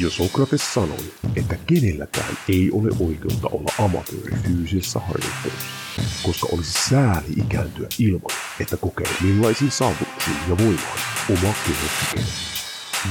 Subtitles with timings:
[0.00, 7.32] Jo Sokrates sanoi, että kenelläkään ei ole oikeutta olla amatööri fyysisessä harjoittelussa, koska olisi sääli
[7.36, 10.98] ikääntyä ilman, että kokee millaisiin saavutuksiin ja voimaan
[11.30, 12.24] oma keho.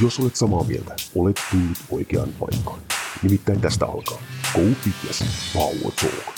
[0.02, 2.82] Jos olet samaa mieltä, olet tullut oikeaan paikkaan.
[3.24, 4.22] Nimittäin tästä alkaa
[4.54, 6.36] Go Fitness Power Talk.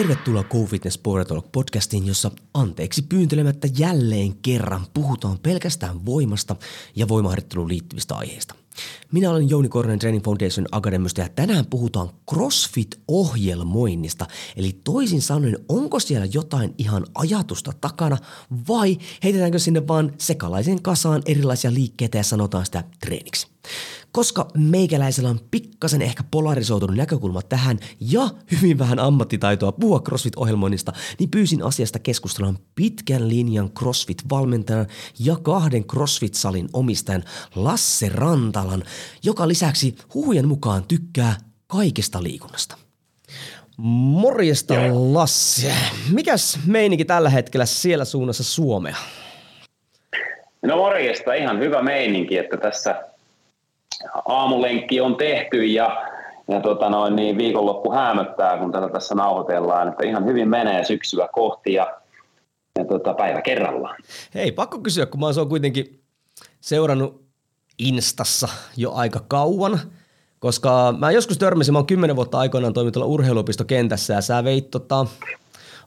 [0.00, 6.56] Tervetuloa Go Fitness Power podcastiin, jossa anteeksi pyyntelemättä jälleen kerran puhutaan pelkästään voimasta
[6.96, 8.54] ja voimaharjoitteluun liittyvistä aiheista.
[9.12, 14.26] Minä olen Jouni Korhonen Training Foundation Academysta ja tänään puhutaan CrossFit-ohjelmoinnista.
[14.56, 18.16] Eli toisin sanoen, onko siellä jotain ihan ajatusta takana
[18.68, 23.46] vai heitetäänkö sinne vaan sekalaisen kasaan erilaisia liikkeitä ja sanotaan sitä treeniksi.
[24.12, 31.30] Koska meikäläisellä on pikkasen ehkä polarisoitunut näkökulma tähän ja hyvin vähän ammattitaitoa puhua CrossFit-ohjelmoinnista, niin
[31.30, 34.86] pyysin asiasta keskustelemaan pitkän linjan CrossFit-valmentajan
[35.18, 37.24] ja kahden CrossFit-salin omistajan
[37.54, 38.84] Lasse Rantalan,
[39.22, 41.34] joka lisäksi huhujen mukaan tykkää
[41.66, 42.76] kaikesta liikunnasta.
[43.76, 45.66] Morjesta Lassi.
[46.12, 48.96] Mikäs meininki tällä hetkellä siellä suunnassa Suomea?
[50.62, 53.04] No morjesta, ihan hyvä meininki, että tässä
[54.24, 56.06] aamulenkki on tehty ja,
[56.48, 61.28] ja tota noin, niin viikonloppu hämöttää, kun tätä tässä nauhoitellaan, että ihan hyvin menee syksyä
[61.32, 61.94] kohti ja,
[62.78, 63.96] ja tota, päivä kerrallaan.
[64.34, 66.00] Hei, pakko kysyä, kun mä oon kuitenkin
[66.60, 67.29] seurannut
[67.80, 69.80] Instassa jo aika kauan,
[70.38, 74.70] koska mä joskus törmäsin, mä oon kymmenen vuotta aikoinaan toiminut tuolla urheiluopistokentässä ja sä veit
[74.70, 75.06] tota,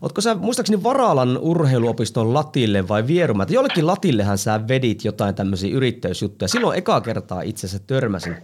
[0.03, 3.45] Ootko sä muistaakseni Varalan urheiluopiston latille vai Vierumä?
[3.50, 6.47] Jollekin latillehän sä vedit jotain tämmöisiä yrittäjyysjuttuja.
[6.47, 8.35] Silloin ekaa kertaa itse asiassa törmäsin,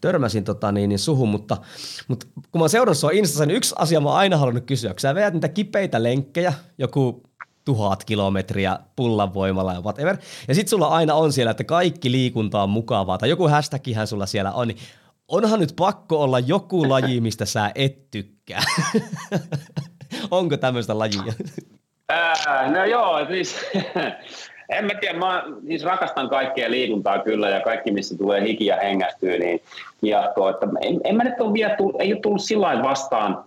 [0.00, 1.56] törmäsin tota niin, niin suhun, mutta,
[2.08, 4.90] mutta kun mä oon seurannut sua Instassa, niin yksi asia mä oon aina halunnut kysyä.
[4.90, 7.22] Kun sä vedät niitä kipeitä lenkkejä, joku
[7.64, 10.16] tuhat kilometriä pullan voimalla ja whatever.
[10.48, 14.26] Ja sit sulla aina on siellä, että kaikki liikunta on mukavaa, tai joku hashtagihän sulla
[14.26, 14.78] siellä on, niin
[15.28, 18.62] onhan nyt pakko olla joku laji, mistä sä et tykkää.
[20.30, 21.32] Onko tämmöistä lajia?
[22.72, 23.56] No joo, siis
[24.76, 28.76] en mä tiedä, mä siis rakastan kaikkea liikuntaa kyllä ja kaikki missä tulee hiki ja
[28.76, 29.60] hengästyy, niin
[30.02, 30.50] jatkoa.
[30.50, 33.44] Että en, en mä nyt ole vielä tullut, ei ole tullut sillä vastaan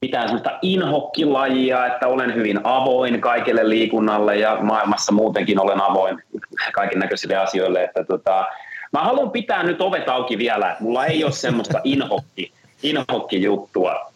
[0.00, 6.22] mitään sellaista inhokkilajia, että olen hyvin avoin kaikille liikunnalle ja maailmassa muutenkin olen avoin
[6.72, 8.46] kaiken näköisille asioille, että tota,
[8.92, 14.12] mä haluan pitää nyt ovet auki vielä, että mulla ei ole semmoista inhokki, inhokki-juttua.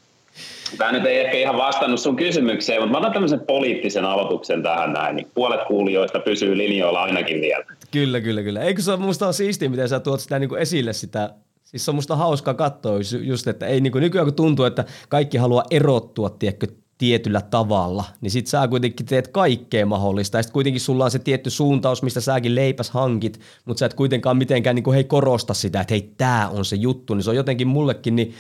[0.79, 4.93] Tämä nyt ei ehkä ihan vastannut sun kysymykseen, mutta mä otan tämmöisen poliittisen aloituksen tähän
[4.93, 7.65] näin, niin puolet kuulijoista pysyy linjoilla ainakin vielä.
[7.91, 8.61] Kyllä, kyllä, kyllä.
[8.61, 11.31] Eikö se ole musta siistiä, miten sä tuot sitä niin kuin esille sitä
[11.73, 14.85] Siis se on musta hauskaa katsoa just, että ei niin kuin nykyään kun tuntuu, että
[15.09, 16.67] kaikki haluaa erottua, tiedätkö,
[16.99, 21.19] tietyllä tavalla, niin sit sä kuitenkin teet kaikkea mahdollista, ja sit kuitenkin sulla on se
[21.19, 25.55] tietty suuntaus, mistä säkin leipäs hankit, mutta sä et kuitenkaan mitenkään niin kuin, hei korosta
[25.55, 28.35] sitä, että hei tää on se juttu, niin se on jotenkin mullekin, niin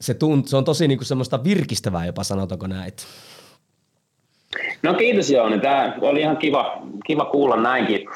[0.00, 3.06] se, tunt, se on tosi niin kuin semmoista virkistävää jopa, sanotaanko näet.
[4.82, 8.08] No kiitos Jouni, tämä oli ihan kiva, kiva kuulla näinkin.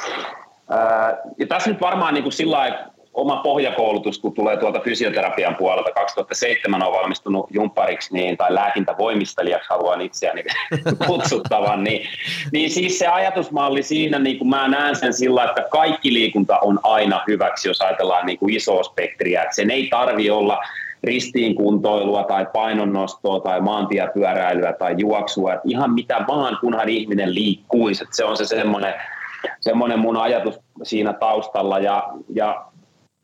[1.39, 5.91] ja tässä nyt varmaan niin kuin sillä oma pohjakoulutus, kun tulee tuolta fysioterapian puolelta.
[5.91, 10.45] 2007 on valmistunut jumpariksi niin, tai lääkintävoimistelijaksi haluan itseäni
[11.07, 11.85] kutsuttavan.
[11.85, 12.09] Niin,
[12.53, 16.81] niin siis se ajatusmalli siinä, niin kuin mä näen sen sillä, että kaikki liikunta on
[16.83, 19.43] aina hyväksi, jos ajatellaan niin kuin isoa spektriä.
[19.43, 20.59] Että sen ei tarvi olla
[21.05, 28.05] ristiinkuntoilua tai painonnostoa tai maantiepyöräilyä tai juoksua, että ihan mitä vaan, kunhan ihminen liikkuisi.
[28.05, 28.95] Että se on se semmoinen,
[29.61, 32.65] semmoinen mun ajatus siinä taustalla ja, ja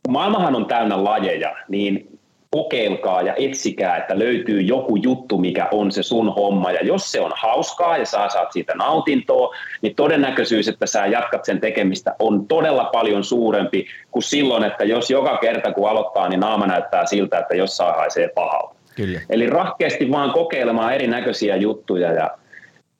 [0.08, 2.18] maailmahan on täynnä lajeja, niin
[2.50, 6.72] kokeilkaa ja etsikää, että löytyy joku juttu, mikä on se sun homma.
[6.72, 11.44] Ja jos se on hauskaa ja sä saat siitä nautintoa, niin todennäköisyys, että sä jatkat
[11.44, 16.40] sen tekemistä on todella paljon suurempi kuin silloin, että jos joka kerta kun aloittaa, niin
[16.40, 18.74] naama näyttää siltä, että jossain haisee pahalta.
[18.96, 19.20] Kyllä.
[19.30, 22.30] Eli rahkeasti vaan kokeilemaan erinäköisiä juttuja ja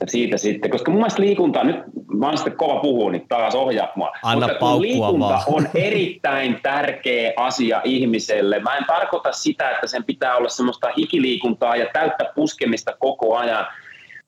[0.09, 1.77] siitä sitten, koska mun mielestä liikunta, nyt
[2.19, 4.13] mä oon sitten kova puhua, niin taas ohjaa mua.
[4.23, 5.43] Anna Mutta liikunta vaan.
[5.47, 8.59] on erittäin tärkeä asia ihmiselle.
[8.61, 13.67] Mä en tarkoita sitä, että sen pitää olla semmoista hikiliikuntaa ja täyttä puskemista koko ajan.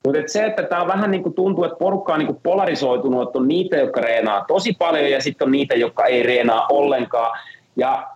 [0.04, 2.40] Mutta et se, että tämä on vähän niin kuin tuntuu, että porukka on niin kuin
[2.42, 6.66] polarisoitunut, että on niitä, jotka reenaa tosi paljon ja sitten on niitä, jotka ei reenaa
[6.70, 7.38] ollenkaan.
[7.76, 8.08] Ja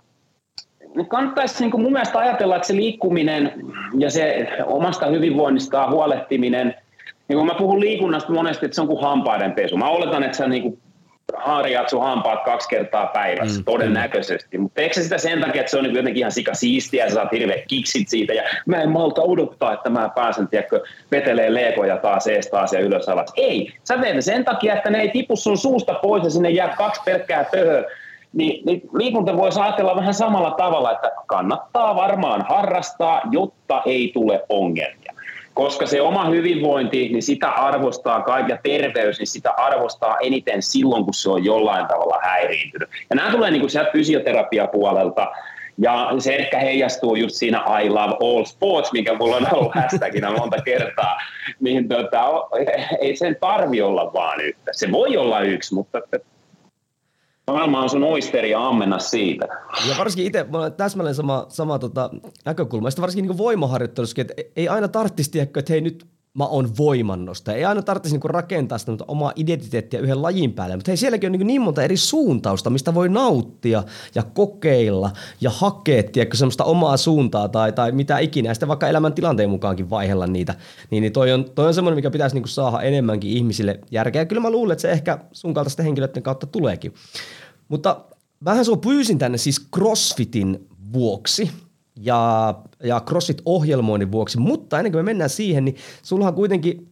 [1.09, 3.53] kannattaisi niin kuin mun mielestä ajatella, että se liikkuminen
[3.99, 6.75] ja se omasta hyvinvoinnistaan huolehtiminen–
[7.31, 9.77] niin kun mä puhun liikunnasta monesti, että se on kuin hampaiden pesu.
[9.77, 10.79] Mä oletan, että sä niin kuin
[11.37, 14.59] harjaat sun hampaat kaksi kertaa päivässä, mm, todennäköisesti.
[14.59, 17.15] Mutta teekö sitä sen takia, että se on niin jotenkin ihan sika siistiä ja sä
[17.15, 20.81] saat hirveä kiksit siitä ja mä en malta odottaa, että mä pääsen, tiedätkö,
[21.11, 23.33] vetelee leekoja taas ees taas ja ylös alas.
[23.37, 26.75] Ei, sä teet sen takia, että ne ei tipu sun suusta pois ja sinne jää
[26.79, 27.85] kaksi pelkkää pöhöä.
[28.33, 34.45] Niin, niin liikunta voisi ajatella vähän samalla tavalla, että kannattaa varmaan harrastaa, jotta ei tule
[34.49, 35.13] ongelmia
[35.55, 41.05] koska se oma hyvinvointi, niin sitä arvostaa kaikki, ja terveys, niin sitä arvostaa eniten silloin,
[41.05, 42.89] kun se on jollain tavalla häiriintynyt.
[43.11, 45.33] Ja nämä tulee niin kuin sieltä fysioterapiapuolelta,
[45.79, 50.33] ja se ehkä heijastuu just siinä I love all sports, mikä mulla on ollut hashtagina
[50.33, 51.17] monta kertaa,
[51.61, 52.25] niin tota,
[53.01, 54.71] ei sen tarvi olla vaan yhtä.
[54.73, 55.99] Se voi olla yksi, mutta
[57.53, 59.49] Maailma on sun oisteri ja ammenna siitä.
[59.89, 62.11] Ja varsinkin itse, mulla on täsmälleen sama, sama tota,
[62.45, 62.91] näkökulma.
[62.91, 67.53] Sitten varsinkin niin voimaharjoittelussa, että ei aina tarvitsisi tiedä, että hei nyt mä oon voimannosta.
[67.53, 71.33] Ei aina tarvitsisi niin rakentaa sitä omaa identiteettiä yhden lajin päälle, mutta hei sielläkin on
[71.33, 73.83] niin, niin monta eri suuntausta, mistä voi nauttia
[74.15, 75.11] ja kokeilla
[75.41, 79.51] ja hakea tiedätkö, semmoista omaa suuntaa tai, tai mitä ikinä, ja sitten vaikka elämän tilanteen
[79.51, 80.55] mukaankin vaihella niitä.
[80.91, 84.27] Niin, niin toi on, toi on semmoinen, mikä pitäisi niin saada enemmänkin ihmisille järkeä.
[84.27, 86.95] Kyllä mä luulen, että se ehkä sun kaltaisten henkilöiden kautta tuleekin.
[87.69, 88.05] Mutta
[88.45, 91.51] vähän sua pyysin tänne siis CrossFitin vuoksi
[92.01, 96.89] ja, ja CrossFit-ohjelmoinnin vuoksi, mutta ennen kuin me mennään siihen, niin sullahan kuitenkin,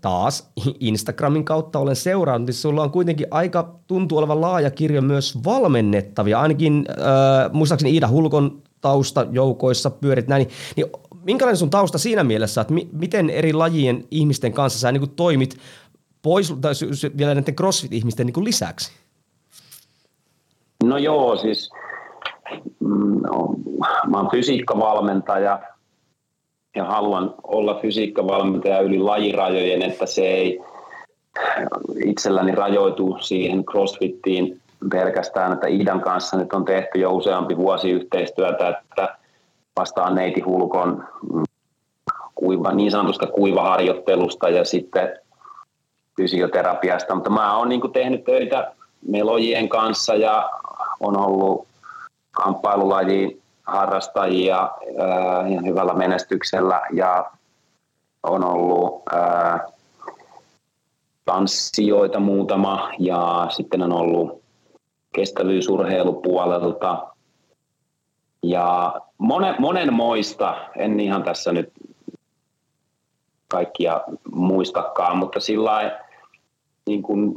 [0.00, 0.50] taas
[0.80, 6.40] Instagramin kautta olen seurannut, niin sulla on kuitenkin aika tuntuu olevan laaja kirjo myös valmennettavia,
[6.40, 10.86] ainakin äh, muistaakseni Iida Hulkon tausta joukoissa pyörit näin, niin, niin
[11.24, 15.56] minkälainen sun tausta siinä mielessä, että mi, miten eri lajien ihmisten kanssa sä niin toimit
[16.22, 16.72] pois, tai
[17.16, 18.92] vielä näiden CrossFit-ihmisten niin lisäksi?
[20.84, 21.70] No joo, siis
[22.80, 23.54] no,
[24.06, 25.60] mä oon fysiikkavalmentaja
[26.76, 30.60] ja haluan olla fysiikkavalmentaja yli lajirajojen, että se ei
[32.04, 34.60] itselläni rajoitu siihen crossfittiin
[34.90, 39.16] pelkästään, että Idan kanssa nyt on tehty jo useampi vuosi yhteistyötä, että
[39.76, 41.42] vastaan neiti Hulkon mm,
[42.34, 45.18] kuiva, niin sanotusta kuivaharjoittelusta ja sitten
[46.16, 48.72] fysioterapiasta, mutta mä oon niin tehnyt töitä
[49.08, 50.50] melojien kanssa ja
[51.00, 51.66] on ollut
[52.32, 57.30] kamppailulaji harrastajia ää, ihan hyvällä menestyksellä ja
[58.22, 59.66] on ollut ää,
[61.24, 64.42] tanssijoita muutama ja sitten on ollut
[65.14, 67.06] kestävyysurheilupuolelta.
[68.42, 71.72] Ja monen, monen moista, en ihan tässä nyt
[73.48, 74.00] kaikkia
[74.34, 76.00] muistakaan, mutta sillä
[76.86, 77.34] niin kuin,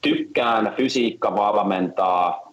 [0.00, 2.47] tykkään fysiikka valmentaa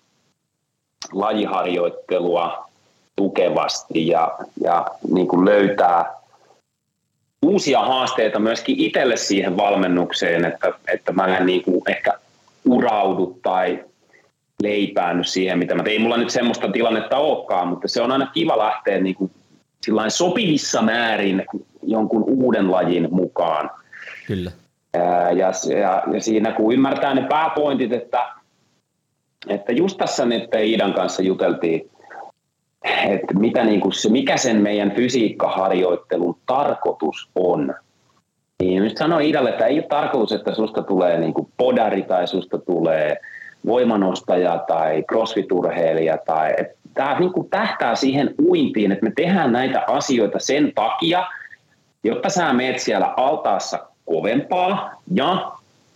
[1.11, 2.69] lajiharjoittelua
[3.15, 4.31] tukevasti ja,
[4.61, 6.13] ja niin kuin löytää
[7.45, 12.13] uusia haasteita myöskin itselle siihen valmennukseen, että, että mä en niin kuin ehkä
[12.65, 13.85] uraudu tai
[14.61, 15.93] leipäänny siihen, mitä mä tein.
[15.93, 19.31] Ei mulla nyt semmoista tilannetta olekaan, mutta se on aina kiva lähteä niin kuin
[20.07, 21.45] sopivissa määrin
[21.83, 23.69] jonkun uuden lajin mukaan.
[24.27, 24.51] Kyllä.
[25.35, 28.25] Ja, ja, ja siinä kun ymmärtää ne pääpointit, että
[29.47, 31.89] että just tässä nyt Iidan kanssa juteltiin,
[33.09, 37.73] että mitä niin kuin se, mikä sen meidän fysiikkaharjoittelun tarkoitus on.
[38.59, 42.27] Niin nyt sanoi Iidalle, että ei ole tarkoitus, että susta tulee niin kuin podari tai
[42.27, 43.17] susta tulee
[43.65, 46.17] voimanostaja tai crossfit-urheilija.
[46.25, 46.55] Tai,
[46.93, 51.27] tämä niin kuin tähtää siihen uintiin, että me tehdään näitä asioita sen takia,
[52.03, 55.51] jotta sä meet siellä altaassa kovempaa ja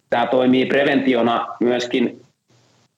[0.09, 2.18] tämä toimii preventiona myöskin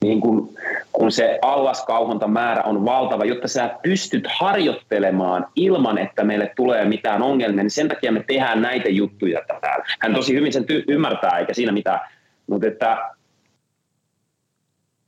[0.04, 0.54] niin kun,
[0.92, 7.64] kun se allaskauhontamäärä on valtava, jotta sä pystyt harjoittelemaan ilman, että meille tulee mitään ongelmia,
[7.64, 9.86] niin sen takia me tehdään näitä juttuja täällä.
[10.00, 12.00] Hän tosi hyvin sen ty- ymmärtää, eikä siinä mitään,
[12.48, 13.12] mutta että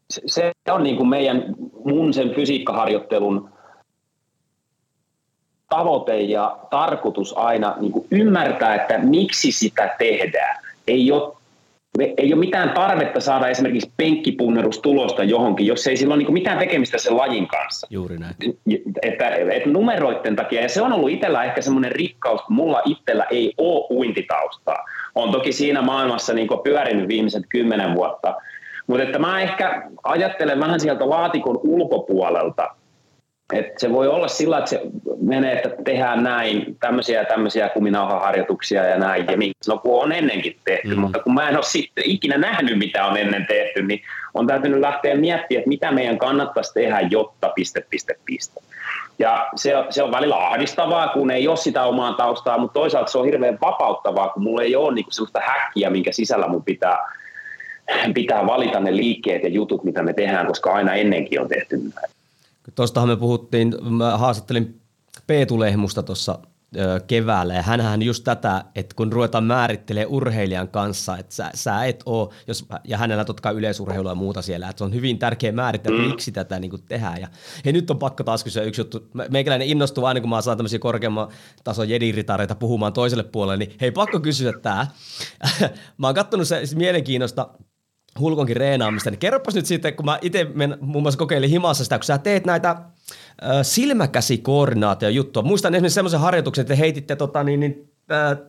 [0.09, 1.43] se on niin kuin meidän,
[1.85, 3.49] mun sen fysiikkaharjoittelun
[5.69, 10.63] tavoite ja tarkoitus aina niin kuin ymmärtää, että miksi sitä tehdään.
[10.87, 11.33] Ei ole
[11.99, 16.97] ei ole mitään tarvetta saada esimerkiksi penkkipunnerustulosta johonkin, jos ei sillä ole niin mitään tekemistä
[16.97, 17.87] sen lajin kanssa.
[17.89, 18.35] Juuri näin.
[19.01, 23.25] Että, että numeroiden takia, ja se on ollut itsellä ehkä semmoinen rikkaus, kun mulla itsellä
[23.31, 24.85] ei ole uintitaustaa.
[25.15, 28.35] On toki siinä maailmassa niin pyörinyt viimeiset kymmenen vuotta,
[28.87, 32.75] mutta että mä ehkä ajattelen vähän sieltä laatikon ulkopuolelta,
[33.53, 34.81] et se voi olla sillä, että se
[35.21, 40.55] menee, että tehdään näin, tämmöisiä ja tämmöisiä kuminauhaharjoituksia ja näin, ja no kun on ennenkin
[40.65, 41.01] tehty, mm.
[41.01, 44.01] mutta kun mä en ole sitten ikinä nähnyt, mitä on ennen tehty, niin
[44.33, 48.61] on täytynyt lähteä miettimään, että mitä meidän kannattaisi tehdä, jotta piste, piste, piste.
[49.19, 53.17] Ja se, se on välillä ahdistavaa, kun ei ole sitä omaa taustaa, mutta toisaalta se
[53.17, 56.97] on hirveän vapauttavaa, kun mulla ei ole niinku sellaista häkkiä, minkä sisällä mun pitää
[58.13, 62.22] pitää valita ne liikkeet ja jutut, mitä me tehdään, koska aina ennenkin on tehty näin.
[62.75, 64.81] Tuostahan me puhuttiin, mä haastattelin
[65.27, 66.39] Peetu Lehmusta tuossa
[67.07, 67.53] keväällä.
[67.53, 72.29] Ja hänhän just tätä, että kun ruvetaan määrittelemään urheilijan kanssa, että sä, sä et ole,
[72.47, 75.93] jos, ja hänellä totta kai yleisurheilua ja muuta siellä, että se on hyvin tärkeä määrittää,
[75.93, 76.01] mm.
[76.01, 77.21] miksi tätä niin kuin tehdään.
[77.21, 77.27] Ja
[77.65, 79.07] hei, nyt on pakko taas kysyä yksi juttu.
[79.29, 81.27] Meikäläinen innostuu aina, kun mä saan tämmöisiä korkeamman
[81.63, 84.87] tason jediritareita puhumaan toiselle puolelle, niin hei, pakko kysyä tämä.
[85.97, 87.49] mä oon kattonut se siis mielenkiinnosta
[88.19, 90.47] Hulkonkin reenaamista, niin kerropas nyt sitten, kun mä itse
[90.81, 92.75] muun muassa kokeilin himassa sitä, kun sä teet näitä
[93.61, 95.43] silmäkäsikoordinaatio-juttua.
[95.43, 97.93] Muistan esimerkiksi semmoisen harjoituksen, että heititte tota, niin, niin,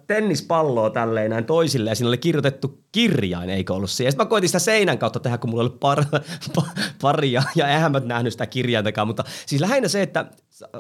[0.07, 4.13] tennispalloa tälleen näin toisille ja siinä oli kirjoitettu kirjain, eikö ollut siihen.
[4.13, 6.05] Sitten mä koitin sitä seinän kautta tehdä, kun mulla oli par,
[7.03, 10.27] pari ja, eihän mä nähnyt sitä kirjaintakaan, mutta siis lähinnä se, että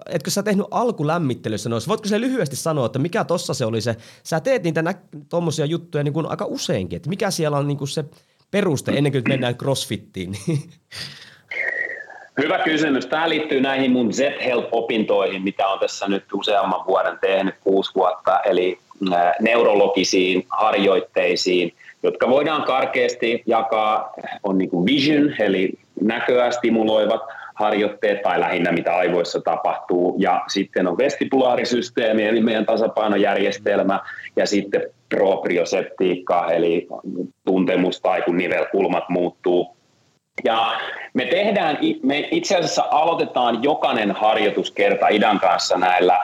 [0.09, 3.97] etkö sä tehnyt alkulämmittelyssä noissa, voitko se lyhyesti sanoa, että mikä tossa se oli se,
[4.23, 4.95] sä teet niitä nä-
[5.69, 8.05] juttuja niin kuin aika useinkin, että mikä siellä on niin kuin se
[8.51, 10.33] peruste ennen kuin mennään crossfittiin?
[12.43, 13.07] Hyvä kysymys.
[13.07, 18.79] Tämä liittyy näihin mun Z-Help-opintoihin, mitä on tässä nyt useamman vuoden tehnyt, kuusi vuotta, eli
[19.41, 27.23] neurologisiin harjoitteisiin, jotka voidaan karkeasti jakaa, on niin kuin vision, eli näköä stimuloivat
[27.55, 34.01] harjoitteet tai lähinnä mitä aivoissa tapahtuu, ja sitten on vestibulaarisysteemi, eli meidän tasapainojärjestelmä,
[34.37, 36.87] ja sitten proprioseptiikka, eli
[37.45, 39.77] tuntemus tai kun nivelkulmat muuttuu.
[40.45, 40.81] Ja
[41.15, 46.21] me tehdään, me itse asiassa aloitetaan jokainen harjoituskerta Idan kanssa näillä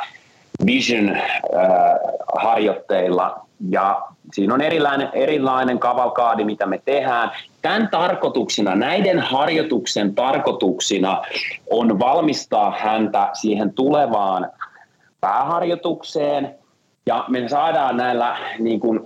[0.67, 3.33] Vision-harjoitteilla äh,
[3.71, 7.31] ja siinä on erilainen, erilainen kavalkaadi, mitä me tehdään.
[7.63, 11.23] Tämän tarkoituksena, näiden harjoituksen tarkoituksina
[11.71, 14.51] on valmistaa häntä siihen tulevaan
[15.21, 16.55] pääharjoitukseen
[17.07, 19.01] ja me saadaan näillä niin kuin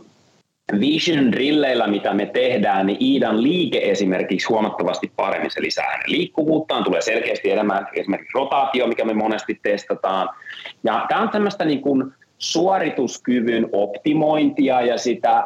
[0.80, 5.50] Vision drilleillä, mitä me tehdään, niin Iidan liike esimerkiksi huomattavasti paremmin.
[5.50, 10.28] Se lisää hänen liikkuvuuttaan, tulee selkeästi enemmän esimerkiksi rotaatio, mikä me monesti testataan.
[10.84, 15.44] Ja tämä on tämmöistä niin kuin suorituskyvyn optimointia ja sitä,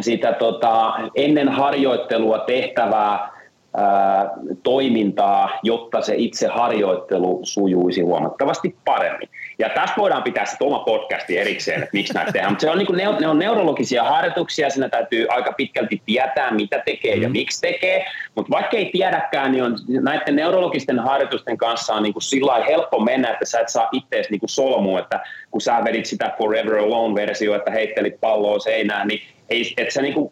[0.00, 3.30] sitä tota, ennen harjoittelua tehtävää
[3.76, 4.30] ää,
[4.62, 9.28] toimintaa, jotta se itse harjoittelu sujuisi huomattavasti paremmin.
[9.58, 12.52] Ja tästä voidaan pitää sitten oma podcasti erikseen, että miksi näitä tehdään.
[12.52, 16.82] Mutta se on niin kuin, ne, on, neurologisia harjoituksia, siinä täytyy aika pitkälti tietää, mitä
[16.84, 17.32] tekee ja mm.
[17.32, 18.06] miksi tekee.
[18.34, 23.00] Mutta vaikka ei tiedäkään, niin on, näiden neurologisten harjoitusten kanssa on niin kuin sillä helppo
[23.00, 25.20] mennä, että sä et saa ittees niin solmu, että
[25.50, 30.14] kun sä vedit sitä Forever Alone-versio, että heittelit palloa seinään, niin ei, et sä niin
[30.14, 30.30] kuin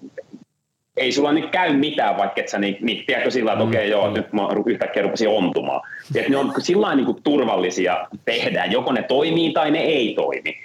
[0.96, 3.90] ei sulla nyt käy mitään, vaikka et sä niin, niin tiedätkö sillä että okei okay,
[3.90, 5.80] joo, nyt mä yhtäkkiä rupesin ontumaan.
[6.14, 10.56] Et ne on sillä niin turvallisia tehdä, joko ne toimii tai ne ei toimi.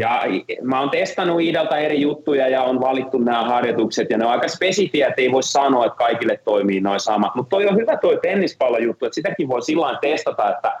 [0.00, 0.22] Ja
[0.62, 4.48] mä oon testannut Iidalta eri juttuja ja on valittu nämä harjoitukset ja ne on aika
[4.48, 7.34] spesifiä, että ei voi sanoa, että kaikille toimii noin samat.
[7.34, 10.72] Mutta toi on hyvä toi tennispallojuttu, että sitäkin voi sillä testata, että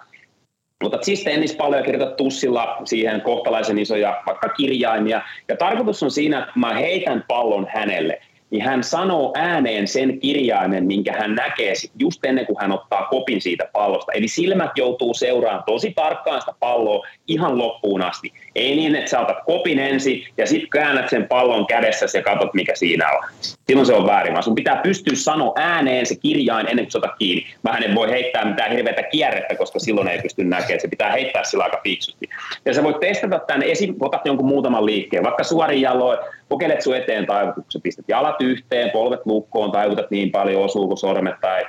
[0.82, 5.22] mutta siis tennispalloja kirjoitat tussilla siihen kohtalaisen isoja vaikka kirjaimia.
[5.48, 10.84] Ja tarkoitus on siinä, että mä heitän pallon hänelle niin hän sanoo ääneen sen kirjaimen,
[10.84, 14.12] minkä hän näkee just ennen kuin hän ottaa kopin siitä pallosta.
[14.12, 18.32] Eli silmät joutuu seuraamaan tosi tarkkaan sitä palloa ihan loppuun asti.
[18.54, 22.54] Ei niin, että sä otat kopin ensin ja sitten käännät sen pallon kädessä ja katsot,
[22.54, 23.24] mikä siinä on.
[23.66, 26.98] Silloin se on väärin, vaan sun pitää pystyä sanoa ääneen se kirjain ennen kuin sä
[26.98, 27.46] otat kiinni.
[27.64, 30.80] Vähän en voi heittää mitään hirveätä kierrettä, koska silloin ei pysty näkemään.
[30.80, 32.28] Se pitää heittää sillä aika fiksusti.
[32.64, 33.94] Ja sä voit testata tämän, esim.
[34.00, 38.40] otat jonkun muutaman liikkeen, vaikka suorin jaloin, kokeilet sun eteen tai kun sä pistät jalat
[38.40, 41.64] yhteen, polvet lukkoon, taivutat niin paljon, osuuko sormet tai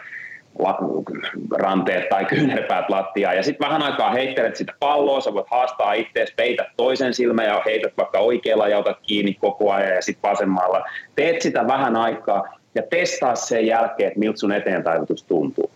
[1.52, 6.34] ranteet tai kyynärpäät lattiaa ja sitten vähän aikaa heittelet sitä palloa, sä voit haastaa itseäsi,
[6.36, 10.84] peität toisen silmän ja heität vaikka oikealla ja otat kiinni koko ajan ja sitten vasemmalla.
[11.16, 12.44] Teet sitä vähän aikaa
[12.76, 15.72] ja testaa sen jälkeen, että miltä sun eteen taivutus tuntuu.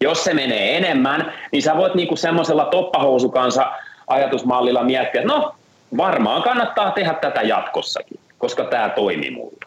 [0.00, 3.72] Jos se menee enemmän, niin sä voit niinku semmoisella toppahousukansa
[4.06, 5.54] ajatusmallilla miettiä, että no
[5.96, 9.58] varmaan kannattaa tehdä tätä jatkossakin, koska tämä toimii mulle.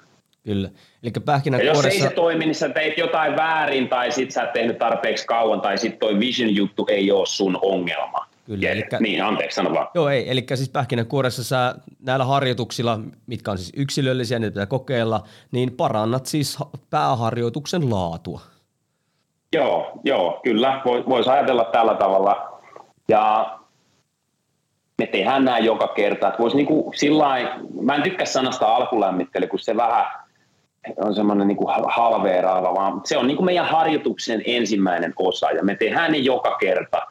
[0.43, 0.69] Kyllä.
[1.03, 1.13] Eli
[1.51, 4.77] ja jos ei se toimi, niin sä teit jotain väärin tai sit sä et tehnyt
[4.77, 8.25] tarpeeksi kauan tai sit toi vision-juttu ei ole sun ongelma.
[8.45, 9.87] Kyllä, ja, elikkä, niin, anteeksi, sano vaan.
[9.93, 15.23] Joo, ei, eli siis pähkinänkuoressa sä näillä harjoituksilla, mitkä on siis yksilöllisiä, niitä pitää kokeilla,
[15.51, 16.57] niin parannat siis
[16.89, 18.41] pääharjoituksen laatua.
[19.53, 22.61] Joo, joo, kyllä, voisi ajatella tällä tavalla.
[23.07, 23.58] Ja
[24.99, 26.27] me tehdään nämä joka kerta.
[26.27, 27.47] Että voisi niinku sillain,
[27.81, 30.05] mä en tykkää sanasta alkulämmittely, kun se vähän
[30.97, 35.63] on semmoinen niin kuin halveeraava, vaan se on niin kuin meidän harjoituksen ensimmäinen osa ja
[35.63, 37.01] me tehdään ne joka kerta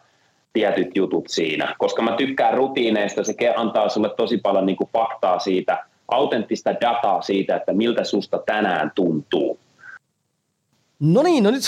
[0.52, 5.38] tietyt jutut siinä, koska mä tykkään rutiineista, se antaa sulle tosi paljon niin kuin faktaa
[5.38, 9.59] siitä autenttista dataa siitä, että miltä susta tänään tuntuu.
[11.00, 11.62] No niin, no nyt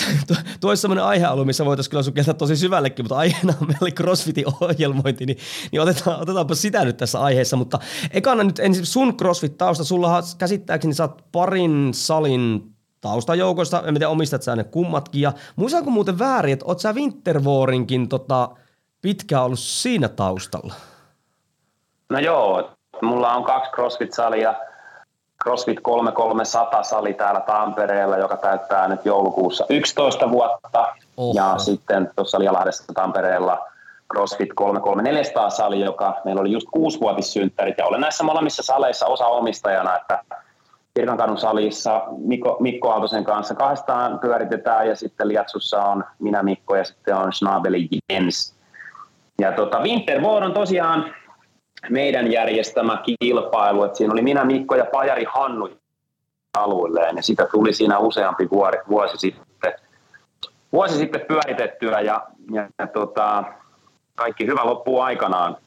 [0.59, 4.45] tuo olisi sellainen aihealue, missä voitaisiin kyllä sukeltaa tosi syvällekin, mutta aiheena meillä oli CrossFitin
[4.61, 5.37] ohjelmointi, niin,
[5.71, 7.57] niin otetaan, otetaanpa sitä nyt tässä aiheessa.
[7.57, 7.79] Mutta
[8.11, 9.83] ekana nyt ensin sun CrossFit-tausta.
[9.83, 12.63] Sulla käsittääkseni sä oot parin salin
[13.01, 15.21] taustajoukoista, en tiedä omistat sä ne kummatkin.
[15.21, 18.49] Ja muistanko muuten väärin, että oot sä Wintervorinkin tota,
[19.01, 20.73] pitkään ollut siinä taustalla?
[22.09, 22.71] No joo,
[23.01, 24.55] mulla on kaksi CrossFit-salia–
[25.43, 30.87] CrossFit 3300 sali täällä Tampereella, joka täyttää nyt joulukuussa 11 vuotta.
[31.17, 31.33] Oho.
[31.35, 33.67] Ja sitten tuossa Lialahdessa Tampereella
[34.13, 37.77] CrossFit 33400 sali, joka meillä oli just kuusivuotissynttärit.
[37.77, 40.23] Ja olen näissä molemmissa saleissa osa omistajana, että
[40.93, 46.83] Pirkankadun salissa Mikko, Mikko Aaltosen kanssa kahdestaan pyöritetään ja sitten Liatsussa on minä Mikko ja
[46.83, 48.55] sitten on Schnabeli Jens.
[49.41, 51.13] Ja tota, Wintervoor on tosiaan
[51.89, 55.69] meidän järjestämä kilpailu, että siinä oli minä, Mikko ja Pajari Hannu
[56.53, 59.73] alueelleen ja sitä tuli siinä useampi vuosi, vuosi sitten,
[60.71, 63.43] vuosi sitten pyöritettyä ja, ja, ja tota,
[64.15, 65.57] kaikki hyvä loppuu aikanaan.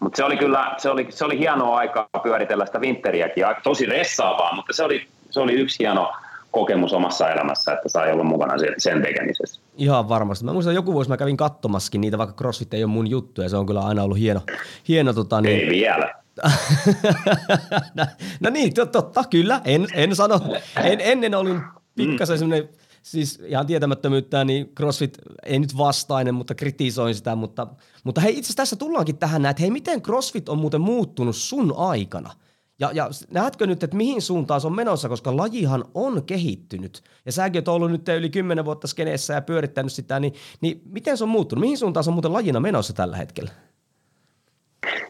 [0.00, 4.54] Mutta se oli kyllä, se oli, se oli hienoa aikaa pyöritellä sitä Winteriäkin, tosi ressaavaa,
[4.54, 6.12] mutta se oli, se oli yksi hieno,
[6.56, 9.60] kokemus omassa elämässä, että sai olla mukana sen tekemisessä.
[9.76, 10.44] Ihan varmasti.
[10.44, 13.48] Mä muistan, joku vuosi mä kävin katsomassakin niitä, vaikka CrossFit ei ole mun juttu, ja
[13.48, 14.40] se on kyllä aina ollut hieno.
[14.88, 15.60] hieno tota, niin...
[15.60, 16.14] Ei vielä.
[18.40, 19.60] no niin, totta, kyllä.
[19.64, 20.40] En, en sano.
[20.82, 21.60] En, ennen olin
[21.94, 22.38] pikkasen mm.
[22.38, 22.68] semmoinen
[23.02, 27.66] siis ihan tietämättömyyttä, niin CrossFit ei nyt vastainen, mutta kritisoin sitä, mutta,
[28.04, 31.74] mutta hei itse asiassa tässä tullaankin tähän että hei miten CrossFit on muuten muuttunut sun
[31.76, 32.30] aikana–
[32.78, 37.02] ja, ja näetkö nyt, että mihin suuntaan se on menossa, koska lajihan on kehittynyt.
[37.26, 41.16] Ja säkin oot ollut nyt yli 10 vuotta skeneessä ja pyörittänyt sitä, niin, niin miten
[41.16, 41.60] se on muuttunut?
[41.60, 43.50] Mihin suuntaan se on muuten lajina menossa tällä hetkellä?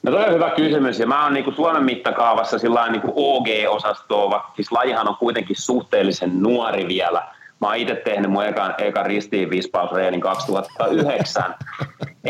[0.03, 4.73] No toi on hyvä kysymys, ja mä oon niin Suomen mittakaavassa sillä niin OG-osastoa, siis
[4.73, 7.29] lajihan on kuitenkin suhteellisen nuori vielä.
[7.61, 11.55] Mä oon itse tehnyt mun ekan, ekan ristiin vispausreenin 2009.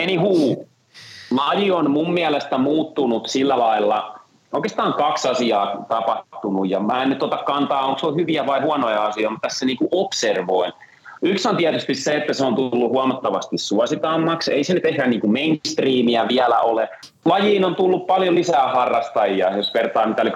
[0.03, 0.65] Anywho,
[1.31, 4.16] laji on mun mielestä muuttunut sillä lailla,
[4.53, 9.05] oikeastaan kaksi asiaa tapahtunut ja mä en nyt ota kantaa, onko se hyviä vai huonoja
[9.05, 10.73] asioita, mutta tässä niin kuin observoin.
[11.23, 14.53] Yksi on tietysti se, että se on tullut huomattavasti suositammaksi.
[14.53, 16.89] Ei se nyt ehkä niin kuin mainstreamia vielä ole.
[17.25, 19.57] Lajiin on tullut paljon lisää harrastajia.
[19.57, 20.35] Jos vertaa mitä oli 2009-2010,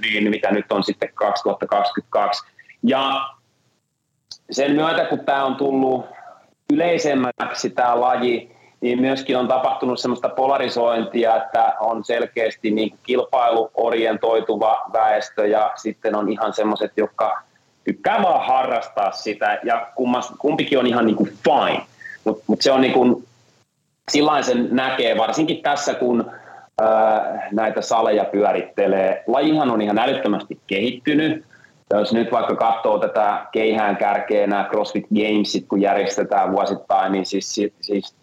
[0.00, 2.44] niin mitä nyt on sitten 2022.
[2.82, 3.20] Ja
[4.50, 6.06] sen myötä, kun tämä on tullut
[6.72, 15.46] yleisemmäksi tämä laji, niin myöskin on tapahtunut sellaista polarisointia, että on selkeästi niin kilpailuorientoituva väestö
[15.46, 17.42] ja sitten on ihan semmoiset, jotka
[17.84, 19.86] tykkää vaan harrastaa sitä ja
[20.38, 21.82] kumpikin on ihan niin kuin fine.
[22.24, 23.24] Mutta mut se on niin kuin,
[24.40, 26.30] sen näkee, varsinkin tässä kun
[26.80, 29.24] ää, näitä saleja pyörittelee.
[29.26, 31.44] Lajihan on ihan älyttömästi kehittynyt.
[31.90, 37.54] Jos nyt vaikka katsoo tätä keihään kärkeä, nämä CrossFit Gamesit, kun järjestetään vuosittain, niin siis,
[37.80, 38.14] siis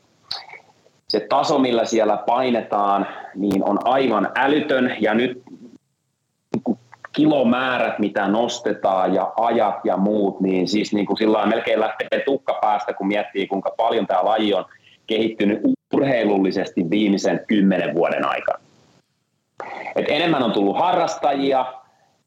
[1.09, 5.41] se taso, millä siellä painetaan, niin on aivan älytön ja nyt
[7.11, 12.57] kilomäärät, mitä nostetaan ja ajat ja muut, niin siis niin kuin sillä melkein lähtee tukka
[12.61, 14.65] päästä, kun miettii, kuinka paljon tämä laji on
[15.07, 15.59] kehittynyt
[15.93, 18.59] urheilullisesti viimeisen kymmenen vuoden aikana.
[19.95, 21.73] Et enemmän on tullut harrastajia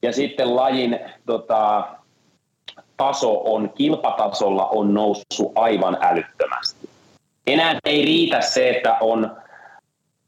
[0.03, 1.88] ja sitten lajin tota,
[2.97, 6.91] taso on kilpatasolla on noussut aivan älyttömästi
[7.46, 9.37] enää ei riitä se, että on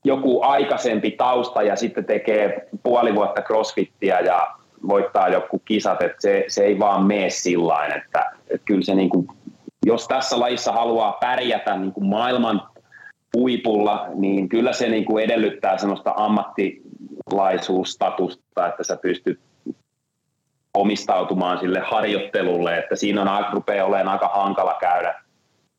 [0.05, 4.48] joku aikaisempi tausta ja sitten tekee puoli vuotta crossfittiä ja
[4.88, 9.11] voittaa joku kisat, että se, se ei vaan mene sillä että, että kyllä se niin
[9.11, 9.27] kuin,
[9.87, 12.62] jos tässä lajissa haluaa pärjätä niin kuin maailman
[13.37, 19.40] huipulla, niin kyllä se niin kuin edellyttää sellaista ammattilaisuusstatusta, että sä pystyt
[20.74, 25.24] omistautumaan sille harjoittelulle, että siinä on, rupeaa olemaan aika hankala käydä